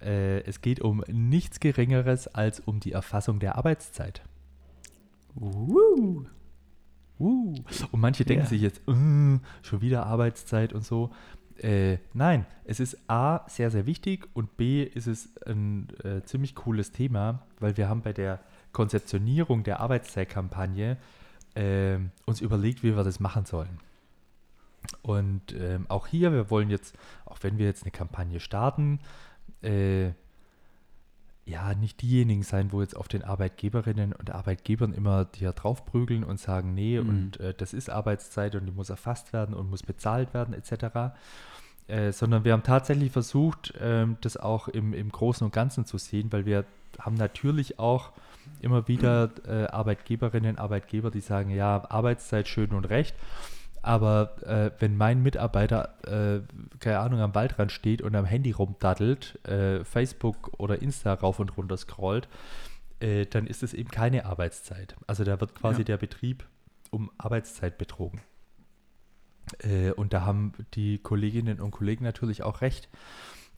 Äh, 0.01 0.41
es 0.41 0.61
geht 0.61 0.81
um 0.81 1.03
nichts 1.07 1.59
Geringeres 1.59 2.27
als 2.27 2.59
um 2.59 2.79
die 2.79 2.91
Erfassung 2.91 3.39
der 3.39 3.55
Arbeitszeit. 3.55 4.21
Uh. 5.35 6.25
Uh. 7.21 7.55
Und 7.91 7.99
manche 8.01 8.25
denken 8.25 8.43
Ja. 8.43 8.49
sich 8.49 8.61
jetzt, 8.61 8.79
äh, 8.87 9.39
schon 9.61 9.81
wieder 9.81 10.05
Arbeitszeit 10.05 10.73
und 10.73 10.83
so. 10.83 11.11
Äh, 11.57 11.97
nein, 12.13 12.45
es 12.65 12.79
ist 12.79 12.97
A, 13.07 13.47
sehr, 13.47 13.69
sehr 13.69 13.85
wichtig 13.85 14.27
und 14.33 14.57
B, 14.57 14.83
ist 14.83 15.05
es 15.07 15.29
ein 15.45 15.89
äh, 16.03 16.23
ziemlich 16.23 16.55
cooles 16.55 16.91
Thema, 16.91 17.43
weil 17.59 17.77
wir 17.77 17.87
haben 17.87 18.01
bei 18.01 18.13
der 18.13 18.39
Konzeptionierung 18.71 19.63
der 19.63 19.79
Arbeitszeitkampagne 19.79 20.97
äh, 21.53 21.97
uns 22.25 22.41
überlegt, 22.41 22.81
wie 22.83 22.95
wir 22.95 23.03
das 23.03 23.19
machen 23.19 23.45
sollen. 23.45 23.79
Und 25.03 25.53
ähm, 25.53 25.85
auch 25.89 26.07
hier, 26.07 26.31
wir 26.31 26.49
wollen 26.49 26.69
jetzt, 26.71 26.97
auch 27.25 27.37
wenn 27.41 27.59
wir 27.59 27.67
jetzt 27.67 27.83
eine 27.83 27.91
Kampagne 27.91 28.39
starten, 28.39 28.99
äh, 29.61 30.11
ja, 31.45 31.73
nicht 31.73 32.01
diejenigen 32.01 32.43
sein, 32.43 32.71
wo 32.71 32.81
jetzt 32.81 32.95
auf 32.95 33.07
den 33.07 33.23
Arbeitgeberinnen 33.23 34.13
und 34.13 34.29
Arbeitgebern 34.31 34.93
immer 34.93 35.27
hier 35.35 35.51
draufprügeln 35.53 36.23
und 36.23 36.39
sagen, 36.39 36.73
nee, 36.73 36.99
Mhm. 36.99 37.09
und 37.09 37.39
äh, 37.39 37.53
das 37.55 37.73
ist 37.73 37.89
Arbeitszeit 37.89 38.55
und 38.55 38.65
die 38.67 38.71
muss 38.71 38.89
erfasst 38.89 39.33
werden 39.33 39.55
und 39.55 39.69
muss 39.69 39.83
bezahlt 39.83 40.33
werden, 40.33 40.53
etc. 40.53 41.15
Äh, 41.87 42.11
sondern 42.11 42.43
wir 42.45 42.53
haben 42.53 42.63
tatsächlich 42.63 43.11
versucht, 43.11 43.73
ähm, 43.81 44.17
das 44.21 44.37
auch 44.37 44.67
im, 44.67 44.93
im 44.93 45.09
Großen 45.11 45.43
und 45.43 45.51
Ganzen 45.51 45.85
zu 45.85 45.97
sehen, 45.97 46.31
weil 46.31 46.45
wir 46.45 46.63
haben 46.99 47.15
natürlich 47.15 47.79
auch 47.79 48.11
immer 48.61 48.87
wieder 48.87 49.31
äh, 49.47 49.65
Arbeitgeberinnen 49.67 50.51
und 50.51 50.59
Arbeitgeber, 50.59 51.09
die 51.09 51.21
sagen, 51.21 51.49
ja, 51.49 51.83
Arbeitszeit 51.89 52.47
schön 52.47 52.71
und 52.71 52.85
recht, 52.85 53.15
aber 53.81 54.35
äh, 54.45 54.71
wenn 54.79 54.95
mein 54.95 55.23
Mitarbeiter, 55.23 55.95
äh, 56.05 56.41
keine 56.79 56.99
Ahnung, 56.99 57.19
am 57.19 57.33
Waldrand 57.35 57.71
steht 57.71 58.01
und 58.01 58.15
am 58.15 58.25
Handy 58.25 58.51
rumdaddelt, 58.51 59.43
äh, 59.47 59.83
Facebook 59.83 60.51
oder 60.59 60.81
Insta 60.81 61.13
rauf 61.13 61.39
und 61.39 61.57
runter 61.57 61.77
scrollt, 61.77 62.27
äh, 62.99 63.25
dann 63.25 63.47
ist 63.47 63.63
es 63.63 63.73
eben 63.73 63.89
keine 63.89 64.25
Arbeitszeit. 64.25 64.95
Also 65.07 65.23
da 65.23 65.39
wird 65.41 65.55
quasi 65.55 65.81
Ja. 65.81 65.85
der 65.85 65.97
Betrieb 65.97 66.45
um 66.91 67.11
Arbeitszeit 67.17 67.77
betrogen. 67.77 68.21
Äh, 69.59 69.91
und 69.91 70.13
da 70.13 70.25
haben 70.25 70.53
die 70.75 70.99
Kolleginnen 70.99 71.59
und 71.59 71.71
Kollegen 71.71 72.03
natürlich 72.03 72.43
auch 72.43 72.61
recht. 72.61 72.89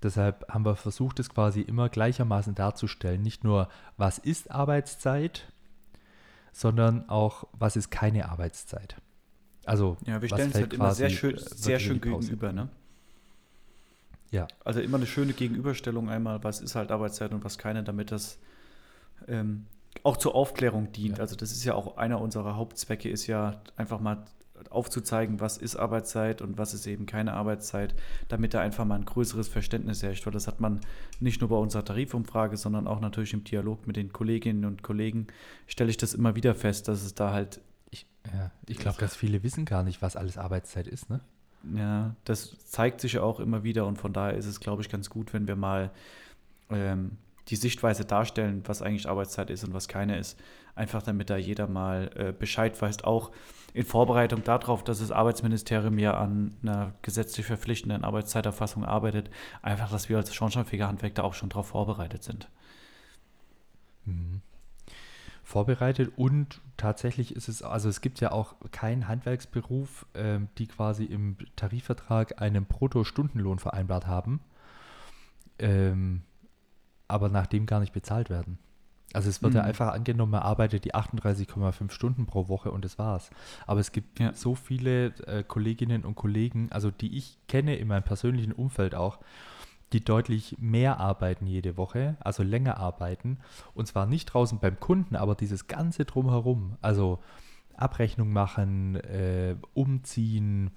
Deshalb 0.01 0.45
haben 0.51 0.65
wir 0.65 0.75
versucht, 0.75 1.19
es 1.19 1.29
quasi 1.29 1.61
immer 1.61 1.89
gleichermaßen 1.89 2.55
darzustellen. 2.55 3.21
Nicht 3.21 3.43
nur, 3.43 3.69
was 3.97 4.17
ist 4.17 4.51
Arbeitszeit, 4.51 5.51
sondern 6.51 7.09
auch, 7.09 7.47
was 7.53 7.75
ist 7.75 7.89
keine 7.89 8.29
Arbeitszeit. 8.29 8.97
Also, 9.65 9.97
Ja, 10.05 10.21
wir 10.21 10.29
stellen 10.29 10.49
es 10.49 10.55
halt 10.55 10.73
immer 10.73 10.93
sehr 10.93 11.09
schön, 11.09 11.35
äh, 11.35 11.39
sehr 11.39 11.79
schön 11.79 12.01
gegenüber, 12.01 12.51
ne? 12.51 12.69
Ja. 14.31 14.47
Also 14.65 14.79
immer 14.79 14.97
eine 14.97 15.05
schöne 15.05 15.33
Gegenüberstellung 15.33 16.09
einmal, 16.09 16.43
was 16.43 16.59
ist 16.59 16.75
halt 16.75 16.91
Arbeitszeit 16.91 17.31
und 17.33 17.43
was 17.43 17.59
keine, 17.59 17.83
damit 17.83 18.11
das 18.11 18.39
ähm, 19.27 19.67
auch 20.01 20.17
zur 20.17 20.33
Aufklärung 20.33 20.91
dient. 20.91 21.17
Ja. 21.17 21.23
Also 21.23 21.35
das 21.35 21.51
ist 21.51 21.63
ja 21.63 21.75
auch 21.75 21.97
einer 21.97 22.19
unserer 22.19 22.55
Hauptzwecke, 22.55 23.09
ist 23.09 23.27
ja 23.27 23.61
einfach 23.75 23.99
mal 23.99 24.25
aufzuzeigen, 24.69 25.39
was 25.39 25.57
ist 25.57 25.75
Arbeitszeit 25.75 26.41
und 26.41 26.57
was 26.57 26.73
ist 26.73 26.87
eben 26.87 27.05
keine 27.05 27.33
Arbeitszeit, 27.33 27.95
damit 28.27 28.53
da 28.53 28.61
einfach 28.61 28.85
mal 28.85 28.95
ein 28.95 29.05
größeres 29.05 29.47
Verständnis 29.47 30.03
herrscht. 30.03 30.25
Weil 30.25 30.33
das 30.33 30.47
hat 30.47 30.59
man 30.59 30.79
nicht 31.19 31.41
nur 31.41 31.49
bei 31.49 31.55
unserer 31.55 31.85
Tarifumfrage, 31.85 32.57
sondern 32.57 32.87
auch 32.87 32.99
natürlich 32.99 33.33
im 33.33 33.43
Dialog 33.43 33.85
mit 33.87 33.95
den 33.95 34.13
Kolleginnen 34.13 34.65
und 34.65 34.83
Kollegen, 34.83 35.27
stelle 35.67 35.89
ich 35.89 35.97
das 35.97 36.13
immer 36.13 36.35
wieder 36.35 36.55
fest, 36.55 36.87
dass 36.87 37.03
es 37.03 37.13
da 37.13 37.31
halt, 37.31 37.61
ja, 38.31 38.51
ich 38.67 38.77
glaube, 38.77 38.97
ganz 38.97 39.15
viele 39.15 39.43
wissen 39.43 39.65
gar 39.65 39.83
nicht, 39.83 40.01
was 40.01 40.15
alles 40.15 40.37
Arbeitszeit 40.37 40.87
ist, 40.87 41.09
ne? 41.09 41.19
ja, 41.75 42.15
das 42.25 42.57
zeigt 42.69 43.01
sich 43.01 43.13
ja 43.13 43.21
auch 43.21 43.39
immer 43.39 43.63
wieder 43.63 43.85
und 43.85 43.97
von 43.97 44.13
daher 44.13 44.35
ist 44.35 44.45
es, 44.45 44.59
glaube 44.59 44.81
ich, 44.81 44.89
ganz 44.89 45.09
gut, 45.09 45.33
wenn 45.33 45.47
wir 45.47 45.55
mal 45.55 45.91
ähm, 46.69 47.17
die 47.47 47.55
Sichtweise 47.55 48.05
darstellen, 48.05 48.63
was 48.65 48.81
eigentlich 48.81 49.07
Arbeitszeit 49.07 49.49
ist 49.49 49.63
und 49.63 49.73
was 49.73 49.87
keine 49.87 50.17
ist. 50.17 50.39
Einfach 50.75 51.03
damit 51.03 51.29
da 51.29 51.37
jeder 51.37 51.67
mal 51.67 52.09
äh, 52.15 52.31
Bescheid 52.31 52.81
weiß, 52.81 53.03
auch 53.03 53.31
in 53.73 53.85
Vorbereitung 53.85 54.43
darauf, 54.43 54.83
dass 54.83 54.99
das 54.99 55.11
Arbeitsministerium 55.11 55.97
ja 55.99 56.17
an 56.17 56.55
einer 56.61 56.93
gesetzlich 57.01 57.45
verpflichtenden 57.45 58.03
Arbeitszeiterfassung 58.03 58.85
arbeitet, 58.85 59.29
einfach, 59.61 59.89
dass 59.89 60.09
wir 60.09 60.17
als 60.17 60.33
Schornsteinfegerhandwerk 60.33 61.15
da 61.15 61.23
auch 61.23 61.33
schon 61.33 61.49
darauf 61.49 61.67
vorbereitet 61.67 62.23
sind. 62.23 62.49
Vorbereitet 65.53 66.11
und 66.15 66.61
tatsächlich 66.77 67.35
ist 67.35 67.47
es, 67.47 67.61
also 67.61 67.87
es 67.87 68.01
gibt 68.01 68.19
ja 68.19 68.31
auch 68.31 68.55
keinen 68.71 69.07
Handwerksberuf, 69.07 70.07
ähm, 70.15 70.47
die 70.57 70.65
quasi 70.65 71.03
im 71.05 71.37
Tarifvertrag 71.55 72.41
einen 72.41 72.65
Brutto-Stundenlohn 72.65 73.59
vereinbart 73.59 74.07
haben, 74.07 74.39
ähm, 75.59 76.23
aber 77.07 77.29
nach 77.29 77.45
dem 77.45 77.67
gar 77.67 77.79
nicht 77.79 77.93
bezahlt 77.93 78.31
werden. 78.31 78.57
Also 79.13 79.29
es 79.29 79.43
wird 79.43 79.53
ja 79.53 79.61
Mhm. 79.61 79.67
einfach 79.67 79.93
angenommen, 79.93 80.31
man 80.31 80.41
arbeitet 80.41 80.85
die 80.85 80.95
38,5 80.95 81.91
Stunden 81.91 82.25
pro 82.25 82.47
Woche 82.47 82.71
und 82.71 82.83
das 82.83 82.97
war's. 82.97 83.29
Aber 83.67 83.79
es 83.79 83.91
gibt 83.91 84.19
Ja. 84.19 84.33
so 84.33 84.55
viele 84.55 85.07
äh, 85.27 85.43
Kolleginnen 85.43 86.03
und 86.03 86.15
Kollegen, 86.15 86.71
also 86.71 86.89
die 86.89 87.15
ich 87.15 87.37
kenne 87.47 87.75
in 87.75 87.87
meinem 87.89 88.01
persönlichen 88.01 88.53
Umfeld 88.53 88.95
auch, 88.95 89.19
die 89.93 90.03
deutlich 90.03 90.57
mehr 90.59 90.99
arbeiten 90.99 91.45
jede 91.47 91.77
Woche, 91.77 92.17
also 92.19 92.43
länger 92.43 92.77
arbeiten. 92.77 93.37
Und 93.73 93.87
zwar 93.87 94.05
nicht 94.05 94.25
draußen 94.25 94.59
beim 94.59 94.79
Kunden, 94.79 95.15
aber 95.15 95.35
dieses 95.35 95.67
Ganze 95.67 96.05
drumherum. 96.05 96.77
Also 96.81 97.19
Abrechnung 97.75 98.33
machen, 98.33 98.95
äh, 98.95 99.55
umziehen, 99.73 100.71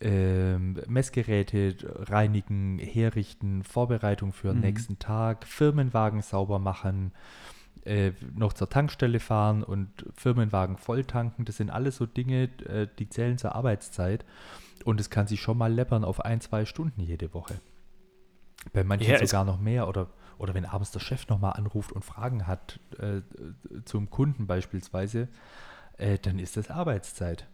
ähm, 0.00 0.80
Messgeräte 0.86 1.76
reinigen, 2.08 2.78
herrichten, 2.78 3.64
Vorbereitung 3.64 4.32
für 4.32 4.48
den 4.48 4.56
Mhm. 4.56 4.62
nächsten 4.62 4.98
Tag, 4.98 5.44
Firmenwagen 5.46 6.22
sauber 6.22 6.58
machen, 6.60 7.12
äh, 7.84 8.12
noch 8.36 8.52
zur 8.52 8.68
Tankstelle 8.68 9.18
fahren 9.18 9.62
und 9.64 9.88
Firmenwagen 10.14 10.76
voll 10.76 11.04
tanken. 11.04 11.44
Das 11.44 11.56
sind 11.56 11.70
alles 11.70 11.96
so 11.96 12.06
Dinge, 12.06 12.44
äh, 12.66 12.86
die 12.98 13.08
zählen 13.08 13.38
zur 13.38 13.54
Arbeitszeit. 13.54 14.24
Und 14.84 15.00
es 15.00 15.10
kann 15.10 15.26
sich 15.26 15.40
schon 15.40 15.58
mal 15.58 15.72
läppern 15.72 16.04
auf 16.04 16.24
ein, 16.24 16.40
zwei 16.40 16.64
Stunden 16.64 17.00
jede 17.00 17.34
Woche. 17.34 17.60
Bei 18.72 18.84
manchen 18.84 19.10
Ja, 19.10 19.24
sogar 19.24 19.44
noch 19.44 19.58
mehr 19.58 19.88
oder, 19.88 20.08
oder 20.38 20.54
wenn 20.54 20.64
abends 20.64 20.90
der 20.90 21.00
Chef 21.00 21.28
nochmal 21.28 21.54
anruft 21.54 21.92
und 21.92 22.04
Fragen 22.04 22.46
hat 22.46 22.80
äh, 22.98 23.22
zum 23.84 24.10
Kunden 24.10 24.46
beispielsweise, 24.46 25.28
äh, 25.96 26.18
dann 26.18 26.38
ist 26.38 26.56
das 26.56 26.70
Arbeitszeit. 26.70 27.46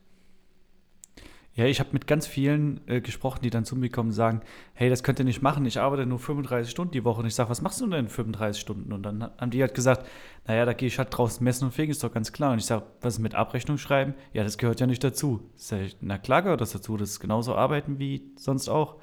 Ja, 1.56 1.66
ich 1.66 1.78
habe 1.78 1.90
mit 1.92 2.08
ganz 2.08 2.26
vielen 2.26 2.80
äh, 2.88 3.00
gesprochen, 3.00 3.38
die 3.44 3.50
dann 3.50 3.64
zu 3.64 3.76
mir 3.76 3.88
kommen 3.88 4.08
und 4.08 4.14
sagen, 4.14 4.40
hey, 4.72 4.90
das 4.90 5.04
könnt 5.04 5.20
ihr 5.20 5.24
nicht 5.24 5.40
machen, 5.40 5.64
ich 5.66 5.78
arbeite 5.78 6.04
nur 6.04 6.18
35 6.18 6.68
Stunden 6.68 6.90
die 6.90 7.04
Woche. 7.04 7.20
Und 7.20 7.26
ich 7.26 7.34
sage, 7.36 7.48
was 7.48 7.62
machst 7.62 7.80
du 7.80 7.86
denn 7.86 8.06
in 8.06 8.08
35 8.08 8.60
Stunden? 8.60 8.92
Und 8.92 9.04
dann 9.04 9.22
haben 9.22 9.50
die 9.50 9.62
halt 9.62 9.72
gesagt, 9.72 10.04
naja, 10.48 10.64
da 10.64 10.72
gehe 10.72 10.88
ich 10.88 10.98
halt 10.98 11.16
draußen 11.16 11.44
messen 11.44 11.66
und 11.66 11.70
fegen, 11.70 11.92
ist 11.92 12.02
doch 12.02 12.12
ganz 12.12 12.32
klar. 12.32 12.52
Und 12.52 12.58
ich 12.58 12.66
sage, 12.66 12.84
was 13.00 13.20
mit 13.20 13.36
Abrechnung 13.36 13.78
schreiben? 13.78 14.14
Ja, 14.32 14.42
das 14.42 14.58
gehört 14.58 14.80
ja 14.80 14.88
nicht 14.88 15.04
dazu. 15.04 15.48
Sag 15.54 15.90
na 16.00 16.18
klar 16.18 16.42
gehört 16.42 16.60
das 16.60 16.72
dazu, 16.72 16.96
das 16.96 17.10
ist 17.10 17.20
genauso 17.20 17.54
arbeiten 17.54 18.00
wie 18.00 18.32
sonst 18.36 18.68
auch. 18.68 18.96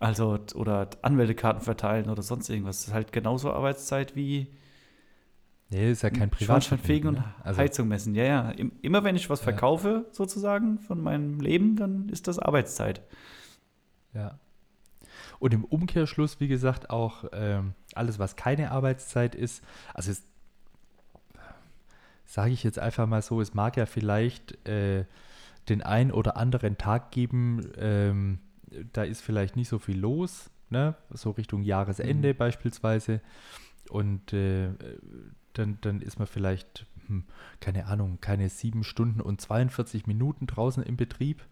Also, 0.00 0.38
oder 0.54 0.88
Anmeldekarten 1.02 1.62
verteilen 1.62 2.08
oder 2.10 2.22
sonst 2.22 2.48
irgendwas. 2.48 2.78
Das 2.78 2.88
ist 2.88 2.94
halt 2.94 3.12
genauso 3.12 3.52
Arbeitszeit 3.52 4.16
wie 4.16 4.48
Nee, 5.68 5.92
ist 5.92 6.02
ja 6.02 6.10
kein 6.10 6.32
Schornsteinfegen 6.32 6.48
Privatvergnügen. 6.78 7.08
und 7.08 7.14
Ne? 7.16 7.44
Also, 7.44 7.60
Heizung 7.60 7.86
messen. 7.88 8.14
Ja, 8.16 8.24
ja. 8.24 8.50
Im- 8.50 8.72
Immer 8.82 9.04
wenn 9.04 9.14
ich 9.14 9.30
was 9.30 9.38
Ja. 9.40 9.44
verkaufe, 9.44 10.06
sozusagen, 10.10 10.80
von 10.80 11.00
meinem 11.00 11.38
Leben, 11.38 11.76
dann 11.76 12.08
ist 12.08 12.26
das 12.26 12.38
Arbeitszeit. 12.40 13.02
ja. 14.14 14.38
Und 15.38 15.54
im 15.54 15.64
Umkehrschluss, 15.64 16.38
wie 16.40 16.48
gesagt, 16.48 16.90
auch 16.90 17.24
ähm, 17.32 17.72
alles, 17.94 18.18
was 18.18 18.36
keine 18.36 18.72
Arbeitszeit 18.72 19.34
ist, 19.34 19.62
also 19.94 20.10
es 20.10 20.22
sage 22.26 22.52
ich 22.52 22.62
jetzt 22.62 22.78
einfach 22.78 23.06
mal 23.06 23.22
so, 23.22 23.40
es 23.40 23.54
mag 23.54 23.76
ja 23.76 23.86
vielleicht 23.86 24.66
äh, 24.68 25.04
den 25.68 25.82
einen 25.82 26.10
oder 26.12 26.36
anderen 26.36 26.76
Tag 26.78 27.10
geben, 27.10 27.70
ähm, 27.78 28.38
da 28.92 29.02
ist 29.02 29.20
vielleicht 29.20 29.56
nicht 29.56 29.68
so 29.68 29.78
viel 29.78 29.98
los, 29.98 30.50
ne? 30.70 30.94
so 31.10 31.30
Richtung 31.30 31.62
Jahresende 31.62 32.32
Mhm. 32.32 32.36
beispielsweise. 32.36 33.20
Und 33.90 34.32
äh, 34.32 34.68
dann, 35.54 35.78
dann 35.80 36.00
ist 36.00 36.18
man 36.18 36.28
vielleicht, 36.28 36.86
hm, 37.06 37.24
keine 37.60 37.86
Ahnung, 37.86 38.18
keine 38.20 38.48
sieben 38.48 38.84
Stunden 38.84 39.20
und 39.20 39.40
42 39.40 40.06
Minuten 40.06 40.46
draußen 40.46 40.82
im 40.82 40.96
Betrieb 40.96 41.44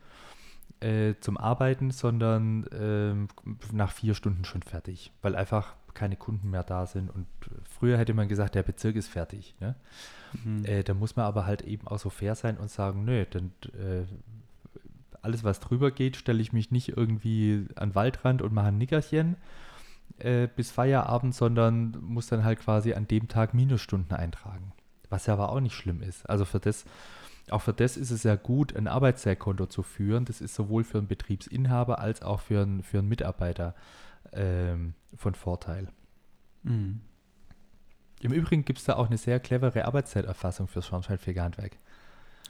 äh, 0.81 1.15
zum 1.21 1.37
Arbeiten, 1.37 1.91
sondern 1.91 2.67
ähm, 2.73 3.29
nach 3.73 3.91
vier 3.91 4.15
Stunden 4.15 4.45
schon 4.45 4.63
fertig, 4.63 5.13
weil 5.23 5.35
einfach 5.35 5.75
keine 5.95 6.17
Kunden 6.17 6.51
mehr 6.51 6.63
da 6.63 6.87
sind. 6.87 7.11
Und 7.11 7.27
früher 7.69 7.99
hätte 7.99 8.15
man 8.15 8.29
gesagt, 8.29 8.55
der 8.55 8.63
Bezirk 8.63 8.95
ist 8.95 9.09
fertig. 9.09 9.57
Ne? 9.59 9.75
Mhm. 10.45 10.65
Äh, 10.65 10.85
da 10.85 10.95
muss 10.95 11.17
man 11.17 11.25
aber 11.25 11.45
halt 11.47 11.63
eben 11.63 11.89
auch 11.89 11.99
so 11.99 12.11
fair 12.11 12.37
sein 12.37 12.57
und 12.57 12.71
sagen, 12.71 13.05
nö, 13.05 13.25
dann 13.29 13.51
äh, 13.73 14.05
alles, 15.23 15.45
was 15.45 15.61
drüber 15.61 15.91
geht, 15.91 16.17
stelle 16.17 16.41
ich 16.41 16.53
mich 16.53 16.71
nicht 16.71 16.97
irgendwie 16.97 17.67
an 17.77 17.91
den 17.91 17.95
Waldrand 17.95 18.43
und 18.43 18.53
mache 18.53 18.69
ein 18.69 18.79
Nickerchen 18.79 19.37
äh, 20.19 20.49
bis 20.49 20.71
Feierabend, 20.71 21.35
sondern 21.35 21.97
muss 22.01 22.29
dann 22.29 22.45
halt 22.45 22.61
quasi 22.61 22.95
an 22.95 23.07
dem 23.09 23.29
Tag 23.29 23.55
Minusstunden 23.55 24.17
eintragen. 24.17 24.73
Was 25.11 25.27
ja 25.27 25.35
aber 25.35 25.51
auch 25.51 25.61
nicht 25.61 25.75
schlimm 25.75 26.03
ist. 26.03 26.29
Also 26.29 26.45
für 26.45 26.61
das, 26.61 26.85
auch 27.51 27.63
für 27.63 27.73
das 27.73 27.97
ist 27.97 28.11
es 28.11 28.23
ja 28.23 28.37
gut, 28.37 28.77
ein 28.77 28.89
Arbeitszeitkonto 28.89 29.67
zu 29.67 29.83
führen. 29.83 30.25
Das 30.25 30.41
ist 30.41 30.55
sowohl 30.55 30.85
für 30.85 30.99
einen 30.99 31.09
Betriebsinhaber 31.09 31.99
als 31.99 32.23
auch 32.23 32.41
für 32.41 32.63
einen, 32.63 32.83
für 32.83 32.99
einen 32.99 33.09
Mitarbeiter 33.09 33.75
ähm, 34.33 34.95
von 35.17 35.35
Vorteil. 35.35 35.89
Mhm. 36.63 37.01
Im 38.21 38.33
Übrigen 38.33 38.65
gibt 38.65 38.81
es 38.81 38.85
da 38.85 38.97
auch 38.97 39.07
eine 39.07 39.17
sehr 39.17 39.39
clevere 39.39 39.85
Arbeitszeiterfassung 39.85 40.67
fürs 40.67 40.87
Schornsteinfegerhandwerk. 40.87 41.77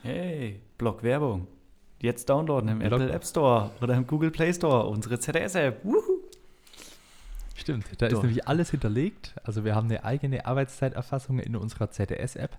Hey, 0.01 0.61
Blog 0.77 1.03
Werbung. 1.03 1.47
Jetzt 2.01 2.29
downloaden 2.29 2.69
im 2.69 2.81
Apple 2.81 3.11
App 3.11 3.25
Store 3.25 3.71
oder 3.81 3.95
im 3.95 4.07
Google 4.07 4.31
Play 4.31 4.53
Store, 4.53 4.85
unsere 4.85 5.19
ZDS-App. 5.19 5.81
Stimmt, 7.55 7.85
da 7.97 8.07
ist 8.07 8.21
nämlich 8.21 8.47
alles 8.47 8.71
hinterlegt. 8.71 9.35
Also 9.43 9.65
wir 9.65 9.75
haben 9.75 9.87
eine 9.87 10.05
eigene 10.05 10.45
Arbeitszeiterfassung 10.45 11.39
in 11.39 11.57
unserer 11.57 11.91
ZDS-App. 11.91 12.57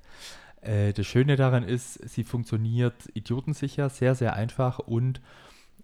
Äh, 0.61 0.93
das 0.93 1.07
Schöne 1.07 1.37
daran 1.37 1.63
ist, 1.63 1.95
sie 2.09 2.25
funktioniert 2.25 2.95
idiotensicher, 3.15 3.89
sehr, 3.89 4.15
sehr 4.15 4.35
einfach 4.35 4.79
und 4.79 5.21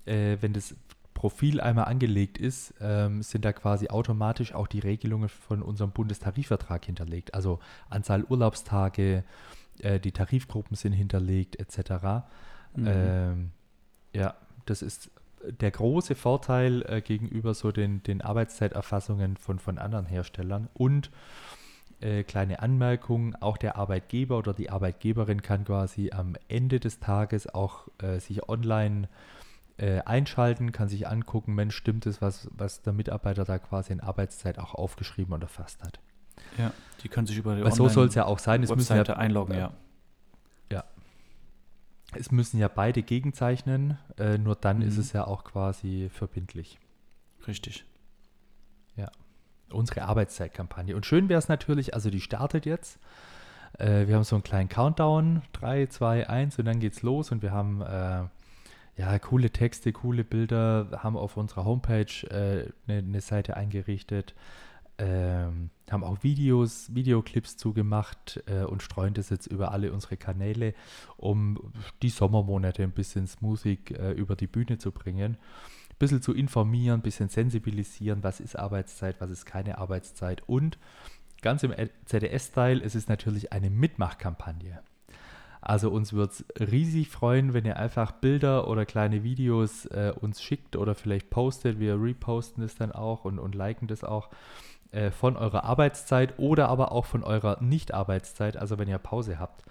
äh, 0.05 0.37
wenn 0.40 0.53
das 0.53 0.75
Profil 1.14 1.62
einmal 1.62 1.87
angelegt 1.87 2.37
ist, 2.37 2.75
ähm, 2.79 3.23
sind 3.23 3.47
da 3.47 3.55
quasi 3.55 3.88
automatisch 3.88 4.55
auch 4.55 4.66
die 4.66 4.81
Regelungen 4.81 5.31
von 5.31 5.62
unserem 5.62 5.92
Bundestarifvertrag 5.92 6.85
hinterlegt. 6.85 7.33
Also 7.33 7.59
Anzahl 7.88 8.23
Urlaubstage, 8.25 9.25
äh, 9.81 9.99
die 9.99 10.12
Tarifgruppen 10.12 10.77
sind 10.77 10.92
hinterlegt, 10.92 11.57
etc. 11.57 12.27
Mhm. 12.77 12.87
Ähm, 12.89 13.51
ja, 14.12 14.35
das 14.67 14.83
ist 14.83 15.11
der 15.43 15.71
große 15.71 16.15
Vorteil 16.15 16.83
äh, 16.89 17.01
gegenüber 17.01 17.55
so 17.55 17.73
den, 17.73 18.03
den 18.03 18.21
Arbeitszeiterfassungen 18.21 19.37
von, 19.37 19.59
von 19.59 19.79
anderen 19.79 20.07
Herstellern. 20.07 20.69
Und 20.75 21.11
äh, 22.01 22.25
kleine 22.25 22.61
Anmerkung, 22.61 23.35
auch 23.37 23.57
der 23.57 23.77
Arbeitgeber 23.77 24.39
oder 24.39 24.53
die 24.53 24.71
Arbeitgeberin 24.71 25.43
kann 25.43 25.65
quasi 25.65 26.11
am 26.12 26.35
Ende 26.49 26.81
des 26.81 27.01
Tages 27.01 27.53
auch 27.53 27.89
äh, 28.03 28.19
sich 28.19 28.49
online 28.49 29.09
äh, 29.79 30.01
einschalten, 30.01 30.73
kann 30.73 30.89
sich 30.89 31.07
angucken, 31.07 31.55
Mensch, 31.55 31.77
stimmt 31.77 32.07
es, 32.07 32.21
was, 32.21 32.49
was 32.57 32.83
der 32.83 32.93
Mitarbeiter 32.93 33.45
da 33.45 33.59
quasi 33.59 33.93
in 33.93 34.01
Arbeitszeit 34.01 34.59
auch 34.59 34.75
aufgeschrieben 34.75 35.33
und 35.33 35.43
erfasst 35.43 35.83
hat. 35.83 36.01
Ja, 36.59 36.73
die 37.03 37.09
können 37.09 37.27
sich 37.27 37.39
über 37.39 37.57
die 37.57 37.65
Weil 37.65 37.73
so 37.73 37.89
soll 37.89 38.09
es 38.09 38.15
ja 38.15 38.25
auch 38.25 38.39
sein. 38.39 38.62
Es 38.62 38.75
müssen 38.75 38.97
ja 38.97 39.03
einloggen, 39.03 39.57
ja. 39.57 39.73
Es 42.14 42.31
müssen 42.31 42.59
ja 42.59 42.69
beide 42.69 43.03
gegenzeichnen, 43.03 43.99
äh, 44.19 44.38
nur 44.38 44.55
dann 44.55 44.81
ist 44.83 44.95
Mhm. 44.95 45.01
es 45.01 45.12
ja 45.12 45.27
auch 45.27 45.45
quasi 45.45 46.09
verbindlich. 46.12 46.79
Richtig. 47.47 47.85
Unsere 49.69 50.03
Arbeitszeitkampagne. 50.03 50.95
Und 50.95 51.07
schön 51.07 51.29
wäre 51.29 51.40
es 51.40 51.49
natürlich, 51.49 51.92
also 51.92 52.09
die 52.09 52.21
startet 52.21 52.66
jetzt. 52.66 53.01
Äh, 53.79 54.07
wir 54.07 54.14
haben 54.14 54.23
so 54.23 54.37
einen 54.37 54.45
kleinen 54.45 54.69
Countdown, 54.69 55.42
3, 55.55 55.87
2, 55.87 56.29
1 56.29 56.61
und 56.61 56.66
dann 56.66 56.79
geht's 56.79 57.03
los 57.03 57.33
und 57.33 57.42
wir 57.42 57.51
haben 57.51 57.83
äh, 57.83 58.23
ja, 58.97 59.19
coole 59.19 59.51
Texte, 59.51 59.92
coole 59.92 60.23
Bilder, 60.23 61.01
haben 61.03 61.16
auf 61.16 61.37
unserer 61.37 61.64
Homepage 61.64 62.07
äh, 62.31 62.71
eine, 62.87 62.99
eine 62.99 63.21
Seite 63.21 63.57
eingerichtet, 63.57 64.35
ähm, 64.98 65.70
haben 65.90 66.04
auch 66.04 66.22
Videos, 66.22 66.94
Videoclips 66.94 67.56
zugemacht 67.56 68.42
äh, 68.46 68.64
und 68.64 68.82
streuen 68.82 69.14
das 69.14 69.30
jetzt 69.30 69.46
über 69.46 69.72
alle 69.72 69.92
unsere 69.92 70.16
Kanäle, 70.16 70.74
um 71.16 71.72
die 72.02 72.09
Sommermonate 72.09 72.82
ein 72.82 72.92
bisschen 72.92 73.26
smoothig 73.26 73.90
äh, 73.92 74.12
über 74.12 74.37
die 74.37 74.46
Bühne 74.46 74.78
zu 74.78 74.92
bringen. 74.92 75.37
Ein 75.90 75.98
bisschen 75.98 76.22
zu 76.22 76.35
informieren, 76.35 77.00
ein 77.00 77.02
bisschen 77.02 77.28
sensibilisieren, 77.28 78.22
was 78.22 78.40
ist 78.40 78.59
Arbeitszeit, 78.59 79.20
was 79.20 79.30
ist 79.30 79.46
keine 79.46 79.78
Arbeitszeit 79.78 80.42
und 80.46 80.78
ganz 81.42 81.62
im 81.62 81.74
ZDS-Style, 82.06 82.82
es 82.82 82.94
ist 82.94 83.09
natürlich 83.09 83.52
eine 83.52 83.70
Mitmachkampagne. 83.70 84.82
Also 85.61 85.90
uns 85.90 86.12
würde 86.12 86.32
es 86.32 86.44
riesig 86.61 87.09
freuen, 87.09 87.52
wenn 87.52 87.64
ihr 87.64 87.76
einfach 87.76 88.12
Bilder 88.12 88.68
oder 88.68 88.87
kleine 88.87 89.24
Videos 89.24 89.87
äh, 89.87 90.12
uns 90.20 90.40
schickt 90.40 90.76
oder 90.76 90.94
vielleicht 90.94 91.28
postet. 91.28 91.80
Wir 91.80 92.00
reposten 92.00 92.62
es 92.62 92.76
dann 92.76 92.92
auch 92.92 93.24
und, 93.24 93.40
und 93.40 93.56
liken 93.56 93.88
das 93.88 94.04
auch 94.04 94.30
äh, 94.92 95.11
von 95.11 95.37
eurer 95.37 95.64
Arbeitszeit 95.64 96.38
oder 96.38 96.68
aber 96.68 96.92
auch 96.92 97.07
von 97.07 97.22
eurer 97.22 97.62
Nicht-Arbeitszeit, 97.62 98.57
also 98.57 98.79
wenn 98.79 98.88
ihr 98.88 98.99
Pause 98.99 99.38
habt. 99.38 99.64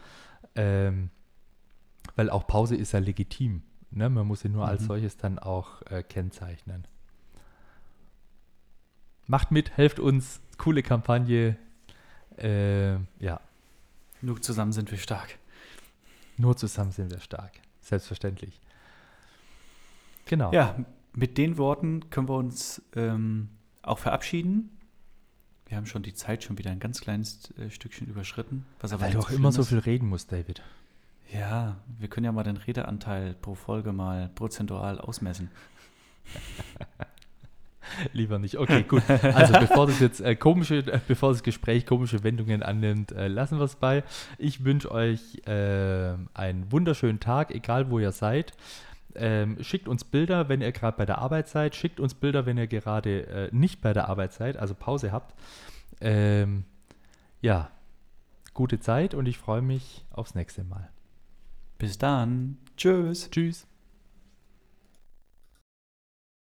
Ähm, 0.56 1.10
weil 2.16 2.30
auch 2.30 2.48
Pause 2.48 2.76
ist 2.76 2.92
ja 2.92 3.00
legitim. 3.00 3.64
Ne? 3.92 4.10
Man 4.10 4.28
muss 4.28 4.42
sie 4.42 4.50
nur 4.50 4.64
mhm. 4.64 4.70
als 4.70 4.86
solches 4.86 5.18
dann 5.18 5.40
auch 5.40 5.82
äh, 5.84 6.04
kennzeichnen. 6.04 6.88
Macht 9.28 9.52
mit, 9.52 9.76
helft 9.78 10.00
uns, 10.00 10.42
coole 10.58 10.84
Kampagne. 10.84 11.58
Äh, 12.38 12.96
ja. 13.20 13.40
Nur 14.22 14.42
zusammen 14.42 14.72
sind 14.72 14.92
wir 14.92 14.98
stark. 14.98 15.40
Nur 16.38 16.56
zusammen 16.56 16.92
sind 16.92 17.12
wir 17.12 17.20
stark. 17.20 17.54
Selbstverständlich. 17.82 18.60
Genau. 20.26 20.52
Ja, 20.52 20.76
mit 21.14 21.38
den 21.38 21.58
Worten 21.58 22.10
können 22.10 22.28
wir 22.28 22.36
uns 22.36 22.82
ähm, 22.96 23.50
auch 23.82 24.00
verabschieden. 24.00 24.75
Wir 25.68 25.78
haben 25.78 25.86
schon 25.86 26.04
die 26.04 26.14
Zeit 26.14 26.44
schon 26.44 26.58
wieder 26.58 26.72
ein 26.72 26.80
ganz 26.80 27.02
kleines 27.02 27.52
äh, 27.58 27.70
Stückchen 27.70 28.08
überschritten. 28.08 28.66
Weil 28.82 29.12
du 29.12 29.20
auch 29.20 29.32
immer 29.32 29.50
ist. 29.50 29.56
so 29.56 29.64
viel 29.64 29.80
reden 29.80 30.08
musst, 30.08 30.32
David. 30.32 30.62
Ja, 31.34 31.78
wir 31.98 32.08
können 32.08 32.26
ja 32.26 32.32
mal 32.32 32.44
den 32.44 32.58
Redeanteil 32.58 33.34
pro 33.34 33.56
Folge 33.56 33.92
mal 33.92 34.30
prozentual 34.36 35.00
ausmessen. 35.00 35.50
Lieber 38.14 38.40
nicht. 38.40 38.58
Okay, 38.58 38.84
gut. 38.84 39.04
Also 39.10 39.54
bevor 39.60 39.88
das 39.88 40.00
jetzt 40.00 40.22
äh, 40.22 40.36
komische, 40.36 40.78
äh, 40.78 41.00
bevor 41.08 41.32
das 41.32 41.44
Gespräch 41.44 41.86
komische 41.86 42.24
Wendungen 42.24 42.64
annimmt, 42.64 43.12
äh, 43.12 43.28
lassen 43.28 43.58
wir 43.58 43.66
es 43.66 43.76
bei. 43.76 44.04
Ich 44.38 44.64
wünsche 44.64 44.92
euch 44.92 45.42
äh, 45.48 46.14
einen 46.34 46.72
wunderschönen 46.72 47.20
Tag, 47.20 47.54
egal 47.54 47.90
wo 47.90 48.00
ihr 48.00 48.12
seid. 48.12 48.54
Ähm, 49.16 49.58
schickt 49.62 49.88
uns 49.88 50.04
Bilder, 50.04 50.50
wenn 50.50 50.62
ihr 50.62 50.72
gerade 50.72 50.98
bei 50.98 51.06
der 51.06 51.20
Arbeit 51.20 51.48
seid. 51.48 51.76
Schickt 51.76 52.00
uns 52.00 52.14
Bilder, 52.14 52.46
wenn 52.46 52.58
ihr 52.58 52.68
gerade 52.68 53.28
äh, 53.28 53.50
nicht 53.52 53.82
bei 53.82 53.94
der 53.94 54.10
Arbeit 54.10 54.34
seid, 54.34 54.58
also 54.58 54.74
Pause 54.74 55.12
habt. 55.12 55.36
Ähm, 56.02 56.66
ja, 57.42 57.70
gute 58.54 58.80
Zeit 58.80 59.14
und 59.14 59.28
ich 59.28 59.38
freue 59.38 59.62
mich 59.62 60.06
aufs 60.12 60.36
nächste 60.36 60.64
Mal. 60.64 60.90
Bis 61.78 61.98
dann. 61.98 62.58
Tschüss. 62.78 63.30
Tschüss. 63.30 63.68